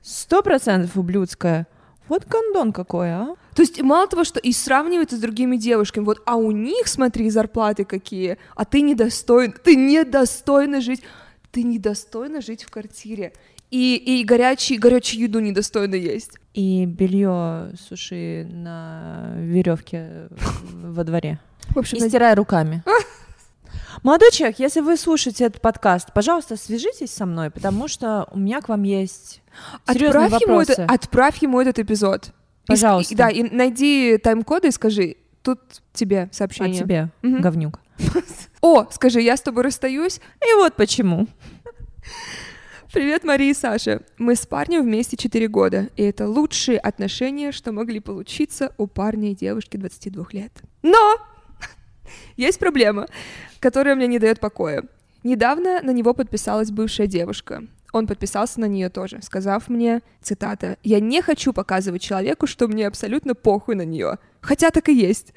[0.06, 1.66] Сто процентов ублюдская.
[2.08, 3.34] Вот гондон какой, а?
[3.56, 7.28] То есть мало того, что и сравнивается с другими девушками, вот, а у них, смотри,
[7.28, 11.02] зарплаты какие, а ты недостоин, ты недостойна жить,
[11.50, 13.32] ты недостойна жить в квартире.
[13.72, 16.38] И, и горячий, горячую еду недостойно есть.
[16.54, 20.28] И белье суши на веревке
[20.70, 21.40] во дворе.
[21.70, 22.84] В общем, И стирай руками.
[24.02, 28.60] Молодой человек, если вы слушаете этот подкаст, пожалуйста, свяжитесь со мной, потому что у меня
[28.60, 29.42] к вам есть
[29.88, 30.72] серьезные отправь ему, вопросы.
[30.82, 32.30] это, отправь ему этот эпизод.
[32.66, 33.14] Пожалуйста.
[33.14, 35.60] И, да, и найди тайм-коды и скажи, тут
[35.92, 36.82] тебе От сообщение.
[36.82, 37.40] тебя, Мгм.
[37.40, 37.80] говнюк.
[38.60, 41.26] О, скажи, я с тобой расстаюсь, И вот почему.
[42.92, 44.02] Привет, Мария и Саша.
[44.18, 49.32] Мы с парнем вместе 4 года, и это лучшие отношения, что могли получиться у парня
[49.32, 50.52] и девушки 22 лет.
[50.82, 51.16] Но
[52.36, 53.06] есть проблема,
[53.66, 54.84] которая мне не дает покоя.
[55.24, 57.64] Недавно на него подписалась бывшая девушка.
[57.92, 62.86] Он подписался на нее тоже, сказав мне, цитата, «Я не хочу показывать человеку, что мне
[62.86, 64.18] абсолютно похуй на нее.
[64.40, 65.34] Хотя так и есть.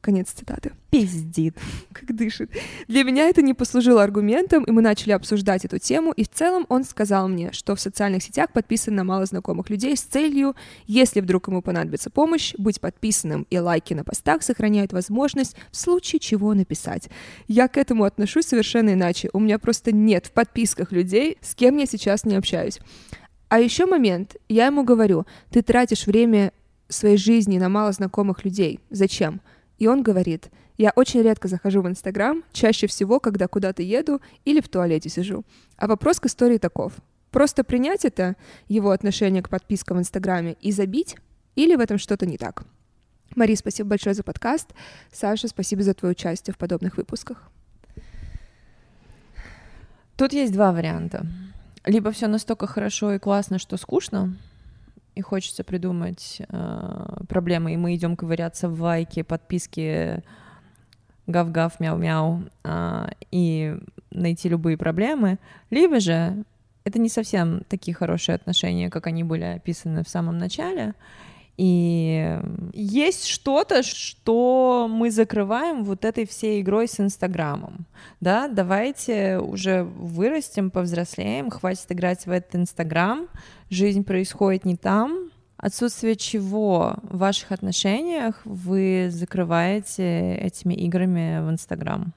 [0.00, 0.72] Конец цитаты.
[0.88, 1.56] Пиздит.
[1.92, 2.50] Как дышит.
[2.88, 6.64] Для меня это не послужило аргументом, и мы начали обсуждать эту тему, и в целом
[6.70, 11.20] он сказал мне, что в социальных сетях подписан на мало знакомых людей с целью, если
[11.20, 16.54] вдруг ему понадобится помощь, быть подписанным и лайки на постах сохраняют возможность в случае чего
[16.54, 17.10] написать.
[17.46, 19.28] Я к этому отношусь совершенно иначе.
[19.34, 22.80] У меня просто нет в подписках людей, с кем я сейчас не общаюсь.
[23.50, 24.36] А еще момент.
[24.48, 26.52] Я ему говорю, ты тратишь время
[26.88, 28.80] своей жизни на мало знакомых людей.
[28.90, 29.40] Зачем?
[29.80, 34.60] И он говорит, я очень редко захожу в Инстаграм, чаще всего, когда куда-то еду или
[34.60, 35.42] в туалете сижу.
[35.76, 36.92] А вопрос к истории таков.
[37.30, 38.36] Просто принять это,
[38.68, 41.16] его отношение к подпискам в Инстаграме, и забить,
[41.56, 42.64] или в этом что-то не так?
[43.34, 44.68] Мари, спасибо большое за подкаст.
[45.12, 47.50] Саша, спасибо за твое участие в подобных выпусках.
[50.16, 51.26] Тут есть два варианта.
[51.86, 54.36] Либо все настолько хорошо и классно, что скучно,
[55.14, 60.22] и хочется придумать э, проблемы, и мы идем ковыряться в лайке, подписке,
[61.26, 63.76] гав-гав, мяу-мяу, э, и
[64.10, 65.38] найти любые проблемы,
[65.70, 66.44] либо же
[66.84, 70.94] это не совсем такие хорошие отношения, как они были описаны в самом начале,
[71.62, 72.38] и
[72.72, 77.84] есть что-то, что мы закрываем вот этой всей игрой с Инстаграмом.
[78.18, 83.28] Да, давайте уже вырастем, повзрослеем, хватит играть в этот Инстаграм.
[83.68, 85.30] Жизнь происходит не там.
[85.58, 92.14] Отсутствие чего в ваших отношениях вы закрываете этими играми в Инстаграм?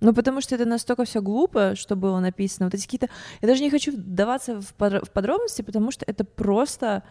[0.00, 2.66] Ну, потому что это настолько все глупо, что было написано.
[2.66, 3.08] Вот эти какие-то...
[3.40, 7.04] Я даже не хочу вдаваться в подробности, потому что это просто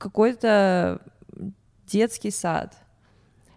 [0.00, 1.02] какой-то
[1.86, 2.74] детский сад.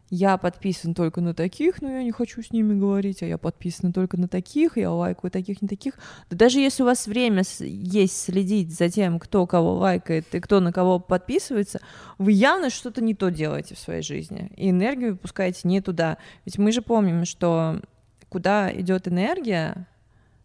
[0.10, 3.92] Я подписан только на таких, но я не хочу с ними говорить, а я подписан
[3.92, 5.96] только на таких, я лайкаю таких, не таких.
[6.30, 10.60] Да даже если у вас время есть следить за тем, кто кого лайкает и кто
[10.60, 11.80] на кого подписывается,
[12.20, 16.18] вы явно что-то не то делаете в своей жизни, и энергию выпускаете не туда.
[16.46, 17.82] Ведь мы же помним, что
[18.30, 19.88] куда идет энергия,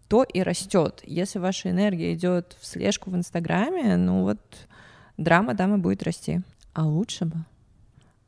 [0.09, 1.03] то и растет.
[1.05, 4.41] Если ваша энергия идет в слежку в Инстаграме, ну вот
[5.19, 6.41] драма дамы будет расти.
[6.73, 7.37] А лучше бы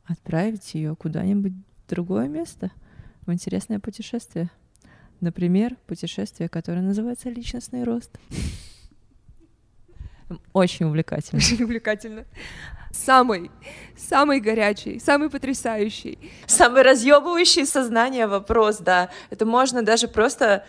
[0.05, 2.69] отправить ее куда-нибудь в другое место,
[3.25, 4.49] в интересное путешествие.
[5.21, 8.11] Например, путешествие, которое называется личностный рост.
[10.53, 11.37] Очень увлекательно.
[11.37, 12.25] Очень увлекательно.
[12.91, 13.51] Самый,
[13.97, 16.19] самый горячий, самый потрясающий.
[16.45, 19.09] Самый разъебывающий сознание вопрос, да.
[19.29, 20.65] Это можно даже просто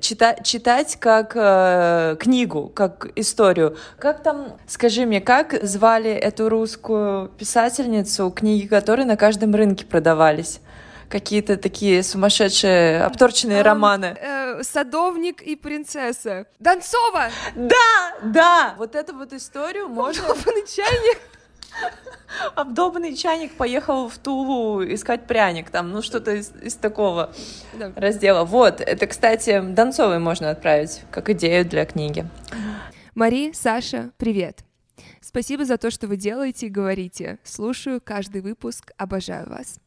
[0.00, 3.76] читать, читать как э, книгу, как историю.
[3.98, 10.60] Как там, скажи мне, как звали эту русскую писательницу, книги которой на каждом рынке продавались?
[11.08, 14.16] Какие-то такие сумасшедшие, обторченные а, романы.
[14.18, 16.46] Э, садовник и принцесса.
[16.58, 17.28] Донцова!
[17.54, 18.74] Да, да!
[18.78, 20.22] Вот эту вот историю можно...
[20.66, 21.18] чайник.
[22.54, 27.32] Обдолбанный чайник поехал в Тулу искать пряник, там, ну что-то из, из такого
[27.74, 27.92] да.
[27.96, 28.44] раздела.
[28.44, 32.26] Вот, это, кстати, Донцовой можно отправить как идею для книги.
[33.14, 34.64] Мари, Саша, привет.
[35.20, 37.38] Спасибо за то, что вы делаете и говорите.
[37.44, 39.78] Слушаю каждый выпуск, обожаю вас.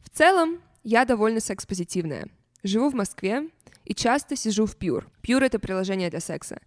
[0.00, 2.26] В целом, я довольно секс-позитивная.
[2.62, 3.48] Живу в Москве
[3.84, 5.04] и часто сижу в Pure.
[5.22, 6.60] Pure— это приложение для секса.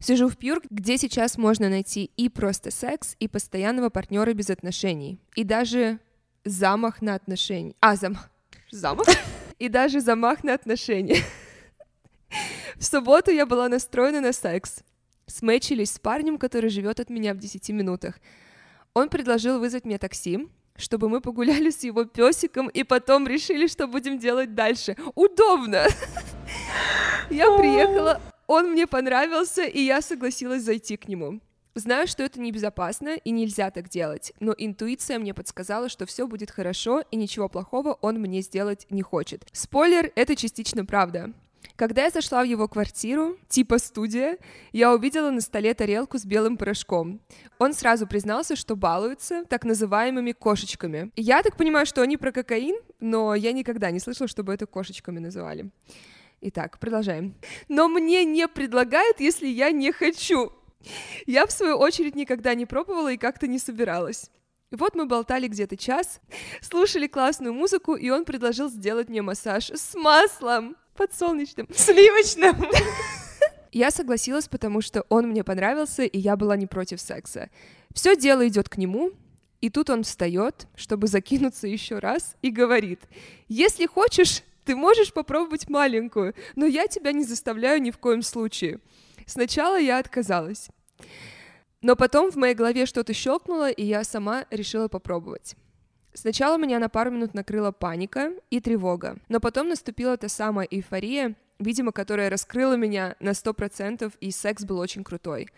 [0.00, 5.20] Сижу в Пьюр, где сейчас можно найти и просто секс, и постоянного партнера без отношений,
[5.36, 5.98] и даже
[6.42, 7.74] замах на отношения.
[7.80, 8.18] А, зам...
[8.70, 9.06] замах?
[9.58, 11.22] И даже замах на отношения.
[12.76, 14.82] В субботу я была настроена на секс.
[15.26, 18.18] Сметчились с парнем, который живет от меня в 10 минутах.
[18.94, 23.86] Он предложил вызвать мне такси, чтобы мы погуляли с его песиком и потом решили, что
[23.86, 24.96] будем делать дальше.
[25.14, 25.86] Удобно!
[27.28, 31.40] Я приехала он мне понравился, и я согласилась зайти к нему.
[31.76, 36.50] Знаю, что это небезопасно и нельзя так делать, но интуиция мне подсказала, что все будет
[36.50, 39.46] хорошо и ничего плохого он мне сделать не хочет.
[39.52, 41.32] Спойлер, это частично правда.
[41.76, 44.36] Когда я зашла в его квартиру, типа студия,
[44.72, 47.20] я увидела на столе тарелку с белым порошком.
[47.60, 51.12] Он сразу признался, что балуется так называемыми кошечками.
[51.14, 55.20] Я так понимаю, что они про кокаин, но я никогда не слышала, чтобы это кошечками
[55.20, 55.70] называли.
[56.42, 57.34] Итак, продолжаем.
[57.68, 60.52] Но мне не предлагают, если я не хочу.
[61.26, 64.30] Я, в свою очередь, никогда не пробовала и как-то не собиралась.
[64.70, 66.20] И вот мы болтали где-то час,
[66.62, 71.68] слушали классную музыку, и он предложил сделать мне массаж с маслом подсолнечным.
[71.74, 72.56] Сливочным.
[73.72, 77.50] Я согласилась, потому что он мне понравился, и я была не против секса.
[77.92, 79.12] Все дело идет к нему,
[79.60, 83.00] и тут он встает, чтобы закинуться еще раз, и говорит,
[83.48, 88.80] если хочешь, ты можешь попробовать маленькую, но я тебя не заставляю ни в коем случае.
[89.26, 90.68] Сначала я отказалась.
[91.82, 95.56] Но потом в моей голове что-то щелкнуло, и я сама решила попробовать.
[96.12, 101.36] Сначала меня на пару минут накрыла паника и тревога, но потом наступила та самая эйфория,
[101.58, 105.48] видимо, которая раскрыла меня на сто процентов, и секс был очень крутой.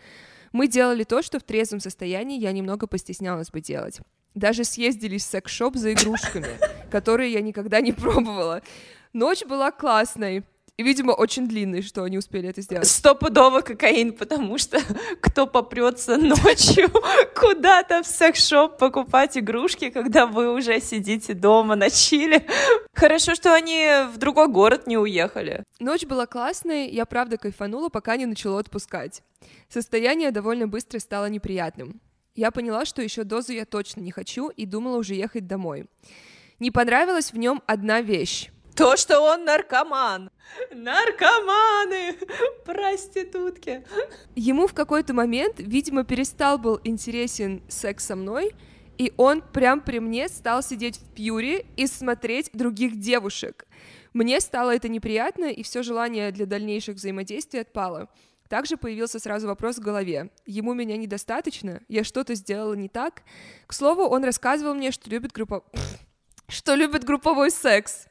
[0.51, 3.99] Мы делали то, что в трезвом состоянии я немного постеснялась бы делать.
[4.35, 6.59] Даже съездили в секс-шоп за игрушками,
[6.91, 8.61] которые я никогда не пробовала.
[9.13, 10.43] Ночь была классной,
[10.75, 12.87] и, видимо, очень длинный, что они успели это сделать.
[12.87, 14.79] Стопудово кокаин, потому что
[15.21, 16.89] кто попрется ночью
[17.35, 22.47] куда-то в секс-шоп покупать игрушки, когда вы уже сидите дома на чили.
[22.93, 25.63] Хорошо, что они в другой город не уехали.
[25.79, 29.21] Ночь была классной, я правда кайфанула, пока не начало отпускать.
[29.69, 32.01] Состояние довольно быстро стало неприятным.
[32.35, 35.85] Я поняла, что еще дозу я точно не хочу и думала уже ехать домой.
[36.59, 38.49] Не понравилась в нем одна вещь.
[38.75, 40.31] То, что он наркоман.
[40.71, 42.17] Наркоманы,
[42.65, 43.85] проститутки.
[44.35, 48.53] Ему в какой-то момент, видимо, перестал был интересен секс со мной,
[48.97, 53.67] и он прям при мне стал сидеть в пьюре и смотреть других девушек.
[54.13, 58.09] Мне стало это неприятно, и все желание для дальнейших взаимодействий отпало.
[58.53, 60.29] Также появился сразу вопрос в голове.
[60.45, 61.81] Ему меня недостаточно?
[61.87, 63.23] Я что-то сделала не так?
[63.65, 65.63] К слову, он рассказывал мне, что любит группо...
[66.47, 68.05] что любит групповой секс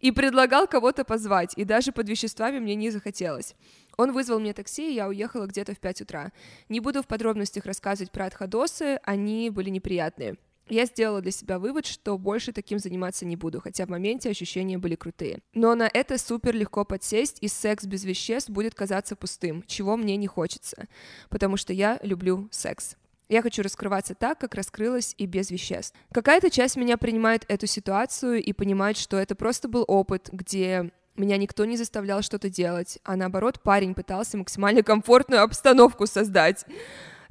[0.00, 3.54] и предлагал кого-то позвать, и даже под веществами мне не захотелось.
[3.96, 6.32] Он вызвал мне такси, и я уехала где-то в 5 утра.
[6.68, 10.34] Не буду в подробностях рассказывать про отходосы, они были неприятные.
[10.68, 14.78] Я сделала для себя вывод, что больше таким заниматься не буду, хотя в моменте ощущения
[14.78, 15.40] были крутые.
[15.52, 20.16] Но на это супер легко подсесть, и секс без веществ будет казаться пустым, чего мне
[20.16, 20.86] не хочется,
[21.28, 22.96] потому что я люблю секс.
[23.28, 25.96] Я хочу раскрываться так, как раскрылась и без веществ.
[26.12, 31.36] Какая-то часть меня принимает эту ситуацию и понимает, что это просто был опыт, где меня
[31.36, 36.64] никто не заставлял что-то делать, а наоборот, парень пытался максимально комфортную обстановку создать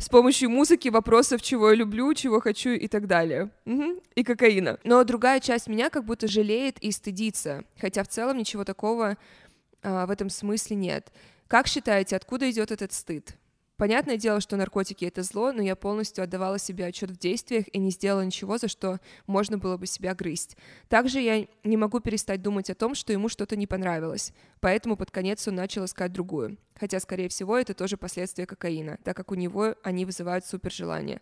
[0.04, 3.50] с помощью музыки, вопросов, чего я люблю, чего хочу и так далее.
[3.66, 4.02] Угу.
[4.16, 4.78] И кокаина.
[4.84, 9.18] Но другая часть меня как будто жалеет и стыдится, хотя в целом ничего такого
[9.82, 11.12] а, в этом смысле нет.
[11.48, 13.38] Как считаете, откуда идет этот стыд?
[13.78, 17.80] Понятное дело, что наркотики— это зло, но я полностью отдавала себе отчет в действиях и
[17.80, 20.58] не сделала ничего, за что можно было бы себя грызть.
[20.90, 25.10] Также я не могу перестать думать о том, что ему что-то не понравилось, поэтому под
[25.10, 26.58] конец он начал искать другую.
[26.80, 31.22] Хотя, скорее всего, это тоже последствия кокаина, так как у него они вызывают супержелание.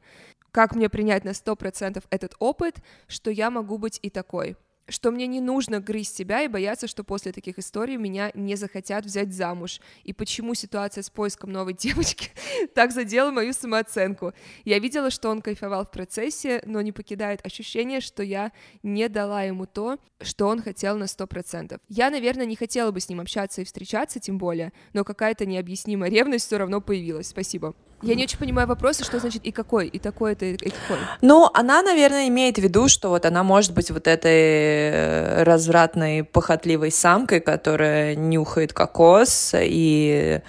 [0.51, 4.57] Как мне принять на 100% этот опыт, что я могу быть и такой?
[4.91, 9.05] Что мне не нужно грызть себя и бояться, что после таких историй меня не захотят
[9.05, 9.81] взять замуж.
[10.03, 12.29] И почему ситуация с поиском новой девочки
[12.75, 14.33] так задела мою самооценку.
[14.65, 18.51] Я видела, что он кайфовал в процессе, но не покидает ощущение, что я
[18.83, 21.79] не дала ему то, что он хотел на сто процентов.
[21.87, 26.09] Я, наверное, не хотела бы с ним общаться и встречаться, тем более, но какая-то необъяснимая
[26.09, 27.27] ревность все равно появилась.
[27.27, 27.75] Спасибо.
[28.01, 30.97] Я не очень понимаю вопросы, что значит и какой, и такой это, и какой.
[31.21, 36.23] Ну, она, наверное, имеет в виду, что вот она может быть вот этой э, развратной,
[36.23, 40.41] похотливой самкой, которая нюхает кокос и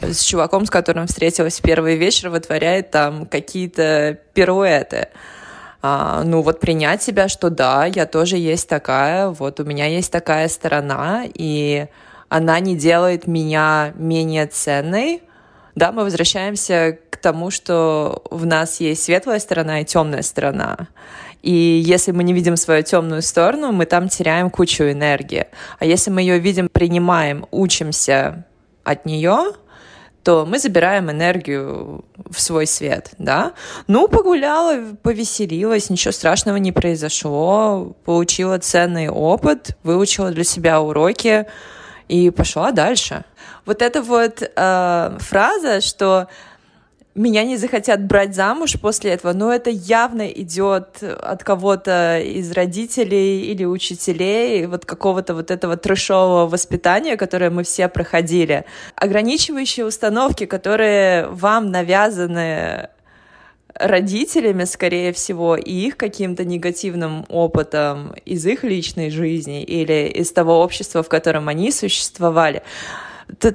[0.00, 5.08] с чуваком, с которым встретилась в первый вечер, вытворяет там какие-то пируэты.
[5.82, 10.12] А, ну вот принять себя, что да, я тоже есть такая, вот у меня есть
[10.12, 11.88] такая сторона, и
[12.28, 15.22] она не делает меня менее ценной,
[15.74, 20.88] да, мы возвращаемся к тому, что в нас есть светлая сторона и темная сторона.
[21.42, 25.46] И если мы не видим свою темную сторону, мы там теряем кучу энергии.
[25.78, 28.44] А если мы ее видим, принимаем, учимся
[28.84, 29.52] от нее,
[30.22, 33.54] то мы забираем энергию в свой свет, да.
[33.88, 41.46] Ну, погуляла, повеселилась, ничего страшного не произошло, получила ценный опыт, выучила для себя уроки
[42.06, 43.24] и пошла дальше.
[43.64, 46.28] Вот эта вот э, фраза, что
[47.14, 53.42] меня не захотят брать замуж после этого, но это явно идет от кого-то из родителей
[53.42, 58.64] или учителей, вот какого-то вот этого трешового воспитания, которое мы все проходили.
[58.96, 62.88] Ограничивающие установки, которые вам навязаны
[63.74, 70.60] родителями, скорее всего, и их каким-то негативным опытом из их личной жизни или из того
[70.60, 72.62] общества, в котором они существовали,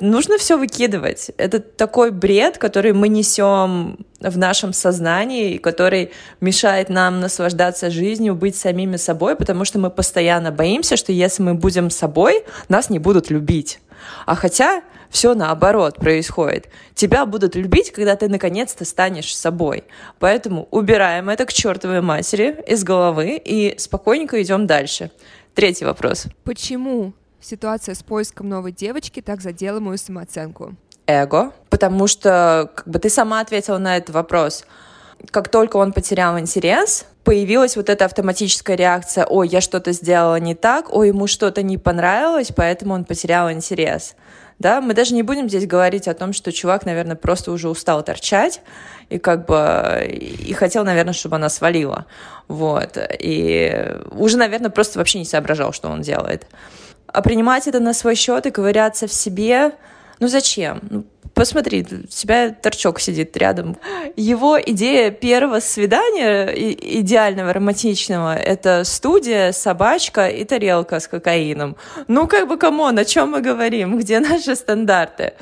[0.01, 1.32] нужно все выкидывать.
[1.38, 6.11] Это такой бред, который мы несем в нашем сознании, и который
[6.41, 11.53] мешает нам наслаждаться жизнью, быть самими собой, потому что мы постоянно боимся, что если мы
[11.53, 13.80] будем собой, нас не будут любить.
[14.25, 16.67] А хотя все наоборот происходит.
[16.93, 19.84] Тебя будут любить, когда ты наконец-то станешь собой.
[20.19, 25.11] Поэтому убираем это к чертовой матери из головы и спокойненько идем дальше.
[25.53, 26.25] Третий вопрос.
[26.43, 30.75] Почему Ситуация с поиском новой девочки так задела мою самооценку.
[31.05, 34.65] Эго, потому что как бы ты сама ответила на этот вопрос.
[35.31, 40.53] Как только он потерял интерес, появилась вот эта автоматическая реакция, ой, я что-то сделала не
[40.53, 44.15] так, ой, ему что-то не понравилось, поэтому он потерял интерес.
[44.59, 48.03] Да, мы даже не будем здесь говорить о том, что чувак, наверное, просто уже устал
[48.03, 48.61] торчать
[49.09, 52.05] и как бы и хотел, наверное, чтобы она свалила.
[52.47, 52.97] Вот.
[53.19, 56.47] И уже, наверное, просто вообще не соображал, что он делает.
[57.08, 59.74] А принимать это на свой счет и ковыряться в себе,
[60.20, 60.80] ну зачем?
[60.89, 63.78] Ну, посмотри, у тебя торчок сидит рядом.
[64.16, 66.47] Его идея первого свидания,
[66.99, 71.78] идеального, романтичного, это студия, собачка и тарелка с кокаином.
[72.08, 73.99] Ну, как бы, come on, о чем мы говорим?
[73.99, 75.34] Где наши стандарты?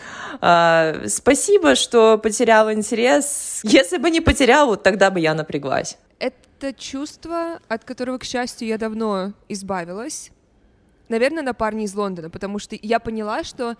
[0.41, 3.61] А, спасибо, что потерял интерес.
[3.63, 5.97] Если бы не потерял, вот тогда бы я напряглась.
[6.19, 10.31] Это чувство, от которого, к счастью, я давно избавилась.
[11.09, 13.77] Наверное, на парне из Лондона, потому что я поняла, что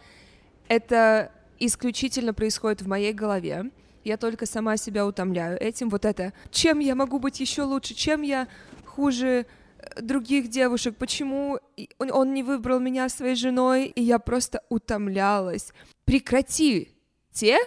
[0.68, 3.72] это исключительно происходит в моей голове.
[4.04, 5.90] Я только сама себя утомляю этим.
[5.90, 8.48] Вот это, чем я могу быть еще лучше, чем я
[8.86, 9.48] хуже
[9.80, 11.60] э, других девушек, почему
[11.98, 15.74] он не выбрал меня своей женой, и я просто утомлялась.
[16.06, 16.90] Прекрати
[17.34, 17.58] те,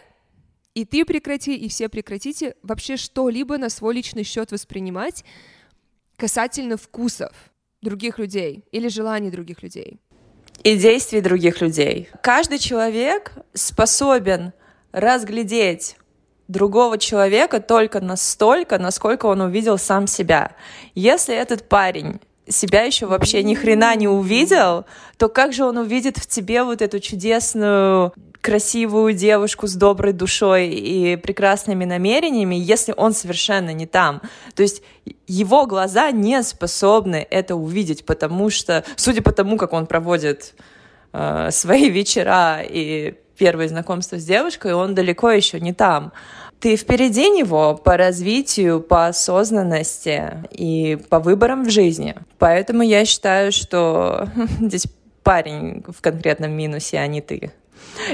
[0.75, 5.25] и ты прекрати, и все прекратите вообще что-либо на свой личный счет воспринимать
[6.17, 7.33] касательно вкусов
[7.83, 10.01] других людей или желаний других людей
[10.63, 12.09] и действий других людей.
[12.23, 14.53] Каждый человек способен
[14.93, 15.97] разглядеть
[16.49, 20.53] другого человека только настолько, насколько он увидел сам себя.
[20.95, 24.87] Если этот парень себя еще вообще ни хрена не увидел,
[25.17, 30.69] то как же он увидит в тебе вот эту чудесную красивую девушку с доброй душой
[30.69, 34.23] и прекрасными намерениями, если он совершенно не там.
[34.55, 34.83] То есть
[35.27, 40.55] его глаза не способны это увидеть, потому что, судя по тому, как он проводит
[41.13, 46.13] э, свои вечера и первое знакомство с девушкой, он далеко еще не там.
[46.61, 52.17] Ты впереди него по развитию, по осознанности и по выборам в жизни.
[52.39, 54.29] Поэтому я считаю, что
[54.61, 54.87] здесь
[55.23, 57.53] парень в конкретном минусе, а не ты.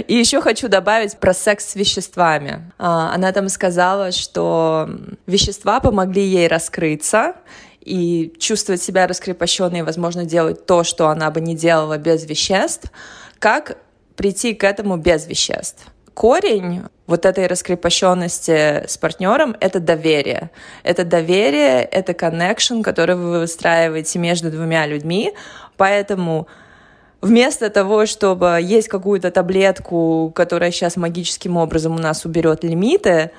[0.08, 2.70] И еще хочу добавить про секс с веществами.
[2.78, 4.88] А, она там сказала, что
[5.26, 7.36] вещества помогли ей раскрыться
[7.80, 12.90] и чувствовать себя раскрепощенной, и, возможно, делать то, что она бы не делала без веществ.
[13.38, 13.78] Как
[14.16, 15.86] прийти к этому без веществ?
[16.14, 20.50] Корень вот этой раскрепощенности с партнером— это доверие.
[20.82, 25.34] Это доверие, это коннекшн, который вы выстраиваете между двумя людьми.
[25.76, 26.46] Поэтому
[27.20, 33.30] вместо того, чтобы есть какую-то таблетку, которая сейчас магическим образом у нас уберет лимиты,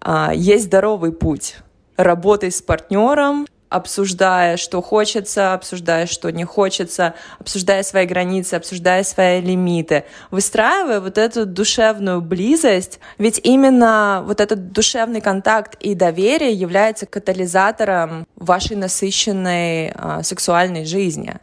[0.00, 1.56] а, есть здоровый путь.
[1.96, 3.46] Работай с партнером,
[3.76, 11.18] обсуждая, что хочется, обсуждая, что не хочется, обсуждая свои границы, обсуждая свои лимиты, выстраивая вот
[11.18, 19.92] эту душевную близость, ведь именно вот этот душевный контакт и доверие является катализатором вашей насыщенной
[19.94, 21.34] э, сексуальной жизни.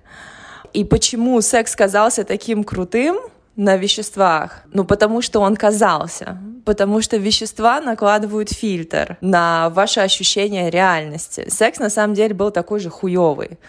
[0.74, 3.18] И почему секс казался таким крутым
[3.56, 4.64] на веществах?
[4.72, 6.38] Ну, потому что он казался.
[6.66, 11.50] Потому что вещества накладывают фильтр на ваше ощущение реальности.
[11.50, 13.60] Секс на самом деле был такой же хуёвый,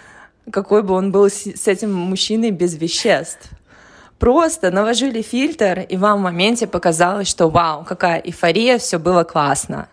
[0.51, 3.51] какой бы он был с этим мужчиной без веществ.
[4.19, 9.89] Просто наложили фильтр, и вам в моменте показалось, что вау, какая эйфория, все было классно.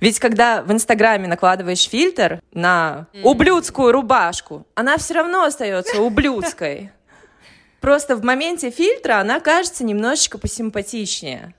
[0.00, 6.92] Ведь когда в Инстаграме накладываешь фильтр на ублюдскую рубашку, она все равно остается ублюдской.
[7.82, 11.52] Просто в моменте фильтра она кажется немножечко посимпатичнее.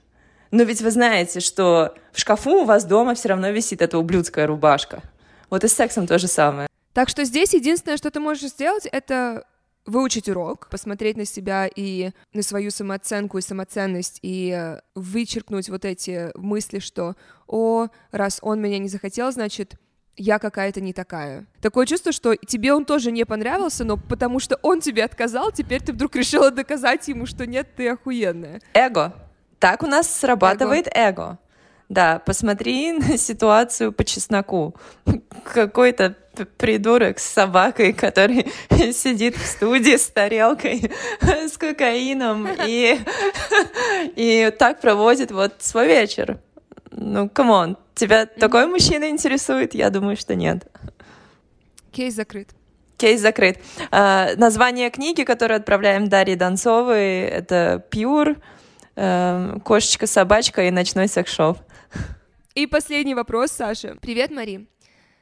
[0.50, 4.46] Но ведь вы знаете, что в шкафу у вас дома все равно висит эта ублюдская
[4.46, 5.02] рубашка.
[5.50, 6.66] Вот и с сексом то же самое.
[6.94, 9.44] Так что здесь единственное, что ты можешь сделать, это
[9.84, 15.84] выучить урок, посмотреть на себя и на свою самооценку и самоценность и э, вычеркнуть вот
[15.84, 17.16] эти мысли, что
[17.46, 19.74] «О, раз он меня не захотел, значит,
[20.16, 21.46] я какая-то не такая.
[21.60, 25.82] Такое чувство, что тебе он тоже не понравился, но потому что он тебе отказал, теперь
[25.82, 28.60] ты вдруг решила доказать ему, что нет, ты охуенная.
[28.74, 29.14] Эго.
[29.58, 30.98] Так у нас срабатывает эго.
[31.22, 31.38] эго.
[31.88, 34.74] Да, посмотри на ситуацию по чесноку.
[35.44, 36.16] Какой-то
[36.56, 38.46] придурок с собакой, который
[38.92, 40.90] сидит в студии с тарелкой
[41.22, 42.98] с кокаином и,
[44.16, 46.38] и так проводит вот свой вечер.
[46.96, 49.74] Ну, come on, тебя такой мужчина интересует?
[49.74, 50.66] Я думаю, что нет.
[51.90, 52.50] Кейс закрыт.
[52.96, 53.58] Кейс закрыт.
[53.90, 58.36] А, название книги, которую отправляем Дарье Донцовой, это «Пьюр»,
[58.94, 61.58] э, «Кошечка-собачка» и «Ночной секс-шоп».
[62.54, 63.96] И последний вопрос, Саша.
[64.00, 64.68] Привет, Мари.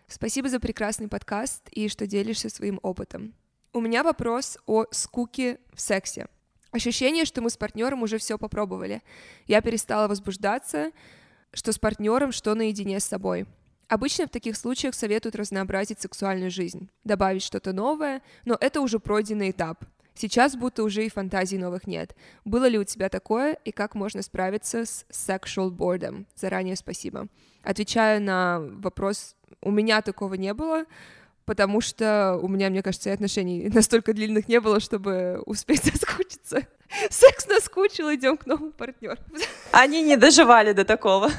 [0.07, 3.33] Спасибо за прекрасный подкаст и что делишься своим опытом.
[3.73, 6.27] У меня вопрос о скуке в сексе.
[6.71, 9.03] Ощущение, что мы с партнером уже все попробовали.
[9.47, 10.91] Я перестала возбуждаться,
[11.53, 13.47] что с партнером, что наедине с собой.
[13.89, 19.51] Обычно в таких случаях советуют разнообразить сексуальную жизнь, добавить что-то новое, но это уже пройденный
[19.51, 19.85] этап.
[20.15, 22.15] Сейчас будто уже и фантазий новых нет.
[22.45, 26.27] Было ли у тебя такое, и как можно справиться с sexual boredom?
[26.35, 27.29] Заранее спасибо.
[27.63, 30.85] Отвечаю на вопрос, у меня такого не было,
[31.45, 36.67] потому что у меня, мне кажется, отношений настолько длинных не было, чтобы успеть соскучиться.
[37.11, 39.17] Секс наскучил, идем к новому партнеру.
[39.73, 41.31] Они не доживали до такого.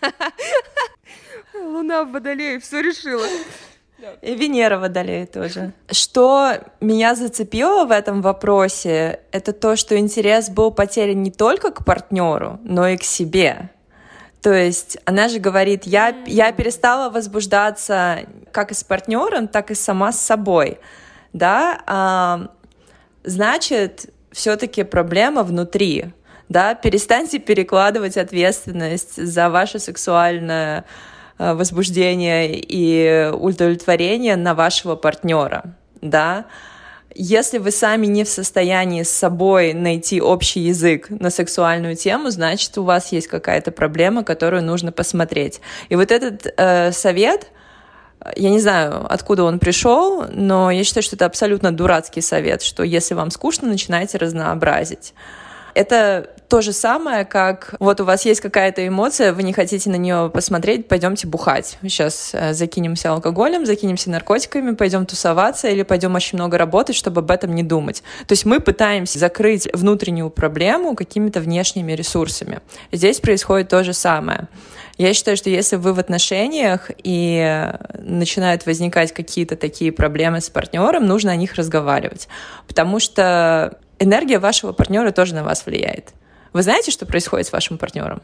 [1.54, 3.26] Луна в Водолее все решила.
[4.22, 5.72] И Венера в Водолее тоже.
[5.90, 11.84] Что меня зацепило в этом вопросе, это то, что интерес был потерян не только к
[11.84, 13.70] партнеру, но и к себе.
[14.40, 18.20] То есть она же говорит, я, я перестала возбуждаться
[18.52, 20.78] как и с партнером, так и сама с собой.
[21.34, 21.82] Да?
[21.86, 22.48] А,
[23.22, 26.14] значит, все-таки проблема внутри.
[26.50, 26.74] Да?
[26.74, 30.84] Перестаньте перекладывать ответственность за ваше сексуальное
[31.38, 35.76] э, возбуждение и удовлетворение на вашего партнера.
[36.02, 36.46] Да?
[37.14, 42.76] Если вы сами не в состоянии с собой найти общий язык на сексуальную тему, значит,
[42.78, 45.60] у вас есть какая-то проблема, которую нужно посмотреть.
[45.88, 47.46] И вот этот э, совет,
[48.34, 52.82] я не знаю, откуда он пришел, но я считаю, что это абсолютно дурацкий совет, что
[52.82, 55.14] если вам скучно, начинайте разнообразить.
[55.74, 59.94] Это то же самое, как вот у вас есть какая-то эмоция, вы не хотите на
[59.94, 61.78] нее посмотреть, пойдемте бухать.
[61.82, 67.30] Сейчас э, закинемся алкоголем, закинемся наркотиками, пойдем тусоваться или пойдем очень много работать, чтобы об
[67.30, 68.02] этом не думать.
[68.26, 72.58] То есть мы пытаемся закрыть внутреннюю проблему какими-то внешними ресурсами.
[72.90, 74.48] Здесь происходит то же самое.
[74.98, 81.06] Я считаю, что если вы в отношениях и начинают возникать какие-то такие проблемы с партнером,
[81.06, 82.26] нужно о них разговаривать.
[82.66, 86.12] Потому что энергия вашего партнера тоже на вас влияет.
[86.52, 88.22] Вы знаете, что происходит с вашим партнером?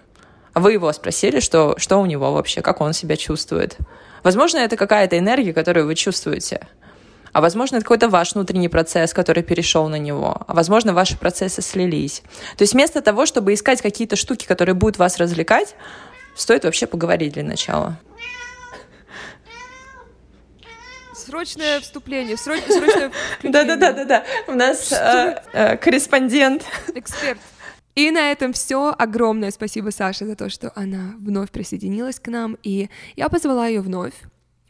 [0.52, 3.76] А вы его спросили, что, что у него вообще, как он себя чувствует.
[4.22, 6.66] Возможно, это какая-то энергия, которую вы чувствуете.
[7.32, 10.42] А возможно, это какой-то ваш внутренний процесс, который перешел на него.
[10.46, 12.22] А возможно, ваши процессы слились.
[12.56, 15.76] То есть вместо того, чтобы искать какие-то штуки, которые будут вас развлекать,
[16.34, 17.98] стоит вообще поговорить для начала.
[21.14, 23.10] Срочное вступление, срочное включение.
[23.42, 24.24] Да-да-да-да-да.
[24.46, 26.64] У нас э, э, корреспондент.
[26.94, 27.38] Эксперт.
[27.96, 28.94] И на этом все.
[28.96, 32.58] Огромное спасибо Саше за то, что она вновь присоединилась к нам.
[32.62, 34.14] И я позвала ее вновь,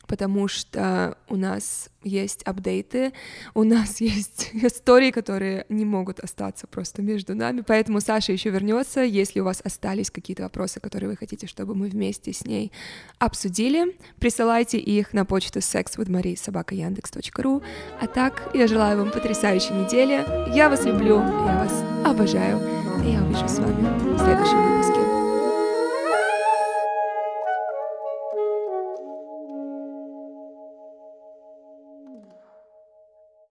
[0.07, 3.13] потому что у нас есть апдейты,
[3.55, 7.63] у нас есть истории, которые не могут остаться просто между нами.
[7.67, 9.03] Поэтому Саша еще вернется.
[9.03, 12.73] Если у вас остались какие-то вопросы, которые вы хотите, чтобы мы вместе с ней
[13.19, 17.63] обсудили, присылайте их на почту sexwithmarie.yandex.ru.
[18.01, 20.25] А так, я желаю вам потрясающей недели.
[20.55, 22.61] Я вас люблю, я вас обожаю.
[23.05, 25.06] И я увижу с вами в следующем выпуске.